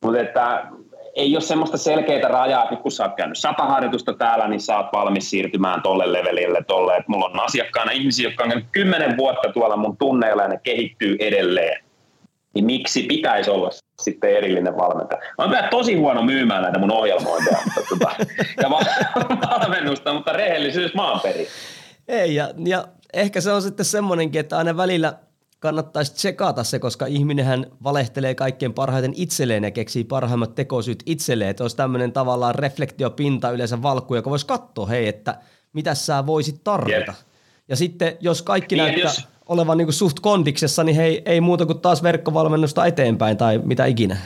[0.01, 0.63] Mutta että
[1.15, 4.77] ei ole semmoista selkeää rajaa, että kun sä oot käynyt sata harjoitusta täällä, niin sä
[4.77, 6.95] oot valmis siirtymään tolle levelille tolle.
[6.95, 10.59] Että mulla on asiakkaana ihmisiä, jotka on käynyt kymmenen vuotta tuolla mun tunneilla ja ne
[10.63, 11.83] kehittyy edelleen.
[12.53, 13.69] Niin miksi pitäisi olla
[14.01, 15.21] sitten erillinen valmentaja?
[15.37, 18.15] Mä oon tosi huono myymään näitä mun ohjelmointeja mutta, tota,
[18.63, 18.69] ja
[19.49, 21.47] valmennusta, mutta rehellisyys maan perin.
[22.07, 25.13] Ei, ja, ja ehkä se on sitten semmoinenkin, että aina välillä–
[25.59, 31.49] kannattaisi tsekata se, koska ihminenhän valehtelee kaikkein parhaiten itselleen ja keksii parhaimmat tekosyyt itselleen.
[31.49, 35.35] Että olisi tämmöinen tavallaan reflektiopinta yleensä valkku, joka voisi katsoa, hei, että
[35.73, 36.97] mitä sä voisit tarvita.
[36.97, 37.27] Yep.
[37.67, 39.27] Ja sitten jos kaikki niin, näyttää jos...
[39.45, 43.85] olevan niin kuin suht kondiksessa, niin hei, ei muuta kuin taas verkkovalmennusta eteenpäin tai mitä
[43.85, 44.17] ikinä.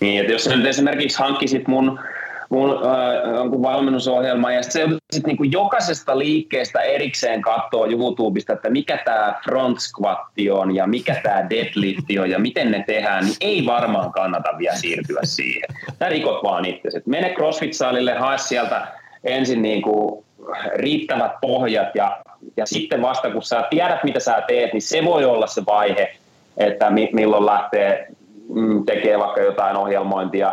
[0.00, 2.00] Niin, että jos nyt esimerkiksi hankkisit mun
[2.48, 9.40] mun äh, valmennusohjelma ja se sit niinku jokaisesta liikkeestä erikseen katsoo YouTubesta, että mikä tämä
[9.44, 14.12] front squatti on ja mikä tämä deadlift on ja miten ne tehdään, niin ei varmaan
[14.12, 15.68] kannata vielä siirtyä siihen.
[15.98, 16.88] Sä rikot vaan itse.
[17.06, 18.88] Mene CrossFit-salille, hae sieltä
[19.24, 20.24] ensin niinku
[20.74, 22.20] riittävät pohjat ja,
[22.56, 26.14] ja sitten vasta kun sä tiedät mitä sä teet, niin se voi olla se vaihe,
[26.56, 28.06] että mi- milloin lähtee
[28.54, 30.52] mm, tekee vaikka jotain ohjelmointia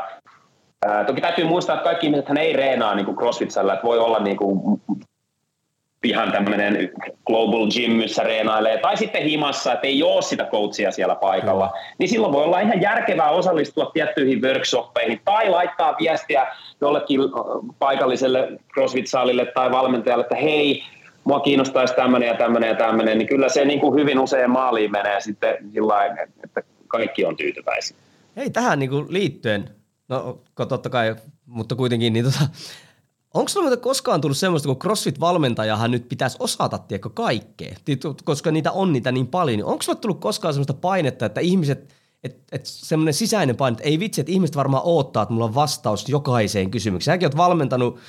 [1.08, 4.38] toki täytyy muistaa, että kaikki ihmiset ei reenaa niin kuin CrossFitsellä, että voi olla niin
[4.38, 4.82] kuin
[6.04, 6.92] ihan tämmöinen
[7.26, 12.10] global gym, missä reenailee, tai sitten himassa, että ei ole sitä coachia siellä paikalla, niin
[12.10, 16.48] silloin voi olla ihan järkevää osallistua tiettyihin workshoppeihin, tai laittaa viestiä
[16.82, 17.20] jollekin
[17.80, 20.84] paikalliselle CrossFit-salille tai valmentajalle, että hei,
[21.24, 24.92] mua kiinnostaisi tämmöinen ja tämmöinen ja tämmöinen, niin kyllä se niin kuin hyvin usein maaliin
[24.92, 26.06] menee sitten sillä
[26.44, 27.98] että kaikki on tyytyväisiä.
[28.38, 29.70] Hei, tähän niin kuin liittyen
[30.08, 32.48] No totta kai, mutta kuitenkin, niin tota,
[33.34, 37.76] onko sinulla koskaan tullut semmoista, kun CrossFit-valmentajahan nyt pitäisi osata, tiedätkö, kaikkea,
[38.24, 41.94] koska niitä on niitä niin paljon, niin onko sinulla tullut koskaan semmoista painetta, että ihmiset,
[42.24, 45.56] että et semmoinen sisäinen paine, että ei vitsi, että ihmiset varmaan odottaa, että mulla on
[45.56, 47.14] vastaus jokaiseen kysymykseen.
[47.14, 48.00] Säkin oot valmentanut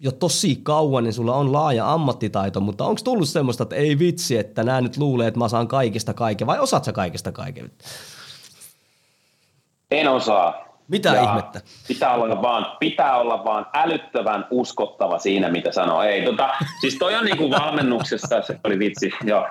[0.00, 4.36] jo tosi kauan, niin sulla on laaja ammattitaito, mutta onko tullut semmoista, että ei vitsi,
[4.36, 7.72] että nämä nyt luulee, että mä saan kaikista kaiken, vai osaat sä kaikista kaiken?
[9.90, 10.71] En osaa.
[10.92, 11.60] Mitä ja ihmettä?
[11.88, 16.02] Pitää olla, vaan, pitää olla vaan älyttävän uskottava siinä, mitä sanoo.
[16.02, 19.48] Ei, tota, siis toi on niin kuin valmennuksessa, se oli vitsi, joo.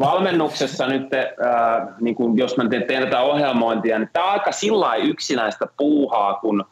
[0.00, 4.52] Valmennuksessa nyt, äh, niin kuin jos mä teen, teen tätä ohjelmointia, niin tämä on aika
[4.52, 6.64] sillä yksinäistä puuhaa, kun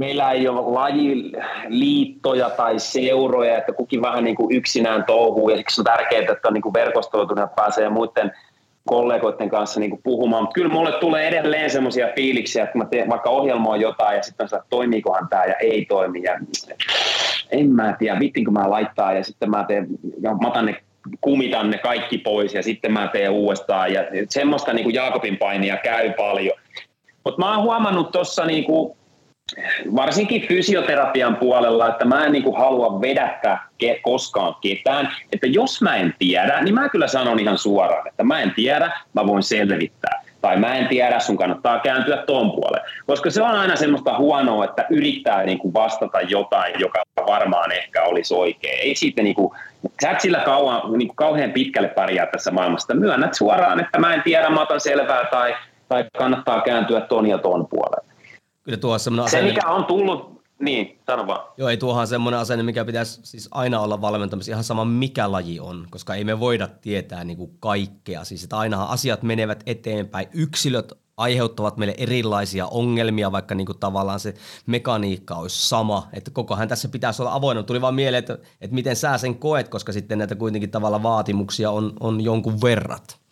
[0.00, 5.80] meillä ei ole lajiliittoja tai seuroja, että kukin vähän niin kuin yksinään touhuu, ja siksi
[5.80, 8.32] on tärkeää, että on niin kuin verkostoitunut ja pääsee muiden–
[8.86, 13.30] kollegoiden kanssa niin puhumaan, mutta kyllä mulle tulee edelleen semmoisia fiiliksiä, että mä teen, vaikka
[13.30, 16.40] ohjelmoin jotain ja sitten mä toimiikohan tämä ja ei toimi ja
[17.50, 19.86] en mä tiedä, vittinkö mä laittaa ja sitten mä teen,
[20.20, 20.76] ja mä otan ne
[21.20, 25.76] kumitan ne kaikki pois ja sitten mä teen uudestaan ja semmoista niin kuin Jaakobin painia
[25.76, 26.58] käy paljon.
[27.24, 28.96] Mutta mä oon huomannut tuossa niin kuin
[29.96, 35.12] varsinkin fysioterapian puolella, että mä en niin kuin halua vedättää ke- koskaan ketään.
[35.32, 39.00] Että jos mä en tiedä, niin mä kyllä sanon ihan suoraan, että mä en tiedä,
[39.12, 40.24] mä voin selvittää.
[40.40, 42.88] tai mä en tiedä, sun kannattaa kääntyä ton puolelle.
[43.06, 48.02] Koska se on aina semmoista huonoa, että yrittää niin kuin vastata jotain, joka varmaan ehkä
[48.02, 48.80] olisi oikein.
[48.80, 49.54] Ei siitä niin kuin,
[50.02, 52.94] sä et sillä kauan, niin kuin kauhean pitkälle pärjää tässä maailmassa.
[52.94, 55.54] Myönnät suoraan, että mä en tiedä, mä otan selvää tai,
[55.88, 58.13] tai kannattaa kääntyä ton ja ton puolelle.
[58.64, 61.40] Kyllä tuo on Se, mikä on tullut, niin, sano vaan.
[61.56, 65.60] Joo, ei tuohan semmoinen asenne, mikä pitäisi siis aina olla valmentamassa, ihan sama mikä laji
[65.60, 68.24] on, koska ei me voida tietää niin kuin kaikkea.
[68.24, 74.20] Siis että ainahan asiat menevät eteenpäin, yksilöt aiheuttavat meille erilaisia ongelmia, vaikka niin kuin tavallaan
[74.20, 74.34] se
[74.66, 76.08] mekaniikka olisi sama.
[76.12, 77.62] Että kokohan tässä pitäisi olla avoinna.
[77.62, 81.70] Tuli vaan mieleen, että, että miten sä sen koet, koska sitten näitä kuitenkin tavalla vaatimuksia
[81.70, 83.23] on, on jonkun verrat.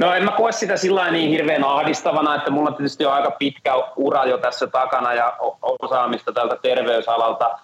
[0.00, 3.72] No en mä koe sitä sillä niin hirveän ahdistavana, että mulla tietysti on aika pitkä
[3.96, 5.36] ura jo tässä takana ja
[5.82, 7.58] osaamista tältä terveysalalta.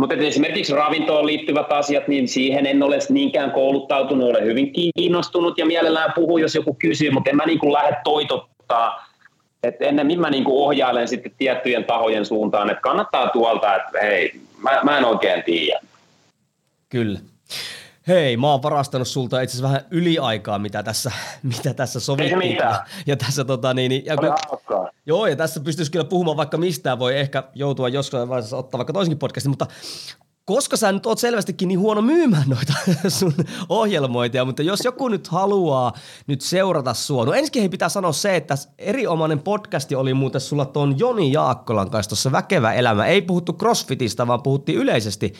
[0.00, 5.66] Mutta esimerkiksi ravintoon liittyvät asiat, niin siihen en ole niinkään kouluttautunut, olen hyvin kiinnostunut ja
[5.66, 9.10] mielellään puhuu, jos joku kysyy, mutta en mä niin kuin lähde toitottaa.
[9.62, 14.40] Et ennemmin mä niin kuin ohjailen sitten tiettyjen tahojen suuntaan, että kannattaa tuolta, että hei,
[14.58, 15.80] mä, mä en oikein tiedä.
[16.88, 17.18] Kyllä.
[18.10, 21.12] Hei, mä oon varastanut sulta itse asiassa vähän yliaikaa, mitä tässä,
[21.56, 22.56] mitä tässä sovittiin.
[22.56, 24.34] Ja, ja tässä tota niin, niin ja kun,
[25.06, 28.92] Joo, ja tässä pystyisi kyllä puhumaan vaikka mistään, voi ehkä joutua joskus vaiheessa ottaa vaikka
[28.92, 29.66] toisenkin podcastin, mutta
[30.44, 32.72] koska sä nyt oot selvästikin niin huono myymään noita
[33.18, 33.34] sun
[33.68, 35.92] ohjelmointia, mutta jos joku nyt haluaa
[36.26, 40.64] nyt seurata sua, no ensinnäkin hei pitää sanoa se, että erinomainen podcasti oli muuten sulla
[40.64, 43.06] tuon Joni Jaakkolan kanssa tuossa Väkevä elämä.
[43.06, 45.32] Ei puhuttu crossfitista, vaan puhuttiin yleisesti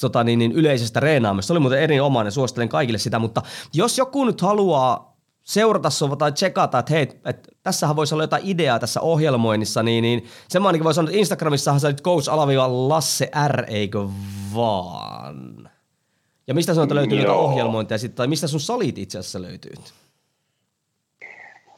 [0.00, 1.46] tota niin, niin yleisestä reenaamista.
[1.46, 3.42] Se oli muuten erinomainen, suosittelen kaikille sitä, mutta
[3.74, 5.07] jos joku nyt haluaa
[5.48, 10.02] seurata sua tai tsekata, että hei, että tässähän voisi olla jotain ideaa tässä ohjelmoinnissa, niin,
[10.02, 13.98] niin sen mä ainakin voin sanoa, että Instagramissahan sä olit coach alaviiva Lasse R, eikö
[14.54, 15.70] vaan?
[16.46, 19.72] Ja mistä sanoit, löytyy jotain ohjelmointia sitten, tai mistä sun salit itse asiassa löytyy?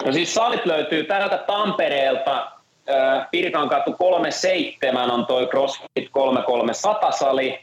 [0.05, 2.53] No siis salit löytyy täältä Tampereelta,
[3.31, 7.59] Pirkan katu 37 on toi CrossFit 3300 sali,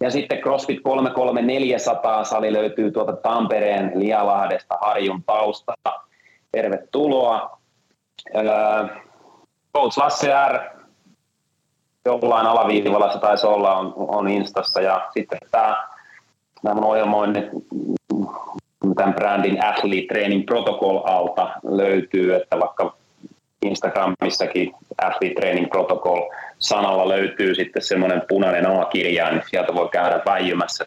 [0.00, 6.00] ja sitten CrossFit 33400 sali löytyy tuolta Tampereen Lialahdesta Harjun taustalta.
[6.52, 7.58] Tervetuloa.
[9.74, 10.60] Coach Lasse R,
[12.04, 14.80] jollain alaviivalla se taisi olla, on, on Instassa.
[14.80, 15.86] Ja sitten tämä,
[16.62, 17.44] nämä mun ohjelmoinnit
[18.96, 22.96] tämän brändin Athlete Training Protocol alta löytyy, että vaikka
[23.62, 26.20] Instagramissakin Athlete Training Protocol
[26.58, 30.86] sanalla löytyy sitten semmoinen punainen A-kirja, niin sieltä voi käydä väijymässä,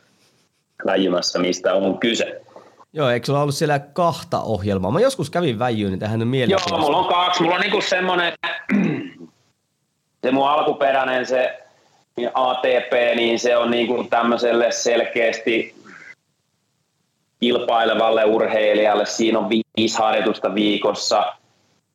[0.85, 2.41] väijymässä mistä on kyse.
[2.93, 4.91] Joo, eikö sulla ollut siellä kahta ohjelmaa?
[4.91, 6.59] Mä joskus kävin väijyyn, niin tähän on mieleen.
[6.69, 7.43] Joo, mulla on kaksi.
[7.43, 8.33] Mulla on niinku semmoinen,
[10.23, 11.59] se mun alkuperäinen se
[12.33, 15.75] ATP, niin se on niinku tämmöiselle selkeästi
[17.39, 19.05] kilpailevalle urheilijalle.
[19.05, 21.25] Siinä on viisi harjoitusta viikossa–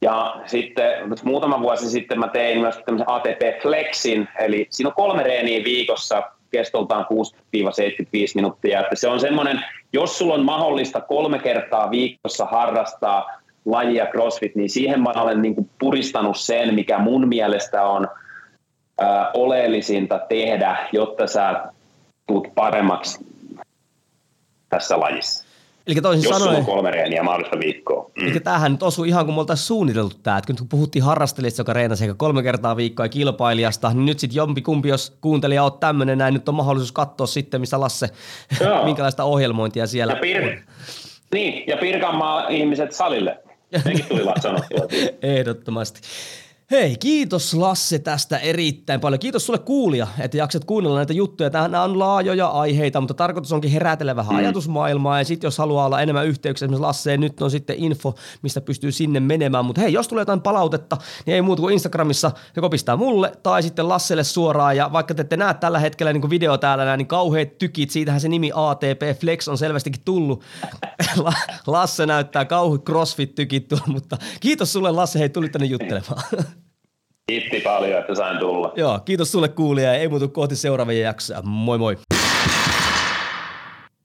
[0.04, 0.84] ja sitten
[1.24, 6.22] muutama vuosi sitten mä tein myös tämmöisen ATP Flexin, eli siinä on kolme reeniä viikossa
[6.50, 7.08] kestoltaan 6-75
[8.34, 8.80] minuuttia.
[8.80, 14.70] Että se on semmoinen, jos sulla on mahdollista kolme kertaa viikossa harrastaa lajia CrossFit, niin
[14.70, 18.08] siihen mä olen niin kuin puristanut sen, mikä mun mielestä on
[18.98, 21.64] ää, oleellisinta tehdä, jotta sä
[22.26, 23.26] tulet paremmaksi
[24.68, 25.53] tässä lajissa.
[25.86, 28.10] Eli toisin Jos sanoen, on kolme reeniä mahdollista viikkoa.
[28.20, 28.30] Mm.
[28.30, 31.72] Eli tämähän nyt osui ihan kuin me oltaisiin suunniteltu tämä, että kun puhuttiin harrastelijasta, joka
[31.72, 35.72] reenasi ehkä kolme kertaa viikkoa ja kilpailijasta, niin nyt sitten jompi kumpi, jos kuuntelija on
[35.80, 38.08] tämmöinen näin, nyt on mahdollisuus katsoa sitten, missä Lasse,
[38.84, 40.58] minkälaista ohjelmointia siellä ja pir- on.
[41.34, 43.38] Niin, ja Pirkanmaa ihmiset salille.
[43.84, 44.22] Nekin tuli.
[45.22, 46.00] Ehdottomasti.
[46.70, 49.20] Hei, kiitos Lasse tästä erittäin paljon.
[49.20, 51.50] Kiitos sulle kuulija, että jaksat kuunnella näitä juttuja.
[51.50, 54.38] Nämä on laajoja aiheita, mutta tarkoitus onkin herätellä vähän mm.
[54.38, 55.18] ajatusmaailmaa.
[55.18, 58.92] Ja sitten jos haluaa olla enemmän yhteyksiä esimerkiksi Lasseen, nyt on sitten info, mistä pystyy
[58.92, 59.64] sinne menemään.
[59.64, 60.96] Mutta hei, jos tulee jotain palautetta,
[61.26, 64.76] niin ei muuta kuin Instagramissa joko pistää mulle tai sitten Lasselle suoraan.
[64.76, 68.20] Ja vaikka te ette näe tällä hetkellä niin kuin video täällä, niin kauheat tykit, siitähän
[68.20, 70.42] se nimi ATP Flex on selvästikin tullut.
[71.66, 76.22] Lasse näyttää kauhean CrossFit-tykit mutta kiitos sulle Lasse, hei tulit tänne juttelemaan.
[77.26, 78.72] Kiitti paljon, että sain tulla.
[78.76, 81.42] Joo, kiitos sulle kuulija ja ei muutu kohti seuraavia jaksoja.
[81.42, 81.96] Moi moi.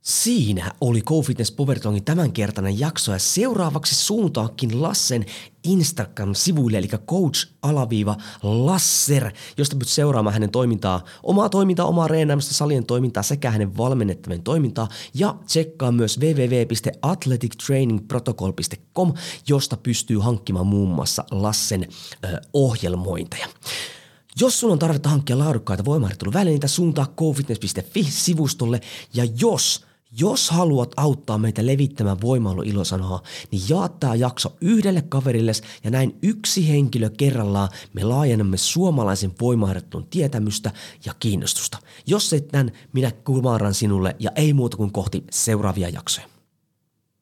[0.10, 5.26] Siinä oli GoFitness Powertongin tämänkertainen jakso ja seuraavaksi suuntaakin Lassen
[5.64, 13.51] Instagram-sivuille, eli coach-lasser, josta pystyt seuraamaan hänen toimintaa, omaa toimintaa, omaa reenaamista, salien toimintaa sekä
[13.51, 19.14] hänen valmennettavien toimintaa ja tsekkaa myös www.athletictrainingprotocol.com,
[19.47, 21.88] josta pystyy hankkimaan muun muassa Lassen
[22.24, 23.47] ö, ohjelmointeja.
[24.39, 28.82] Jos sulla on tarvetta hankkia laadukkaita voimaharjoitteluvälineitä, suuntaa cofitness.fi sivustolle
[29.14, 35.51] ja jos Jos haluat auttaa meitä levittämään voimailuilosanoa, niin jaa tämä jakso yhdelle kaverille
[35.84, 40.72] ja näin yksi henkilö kerrallaan me laajennamme suomalaisen voimaharjoittelun tietämystä
[41.05, 41.78] ja kiinnostusta.
[42.07, 46.29] Jos et näin, minä kuvaran sinulle ja ei muuta kuin kohti seuraavia jaksoja.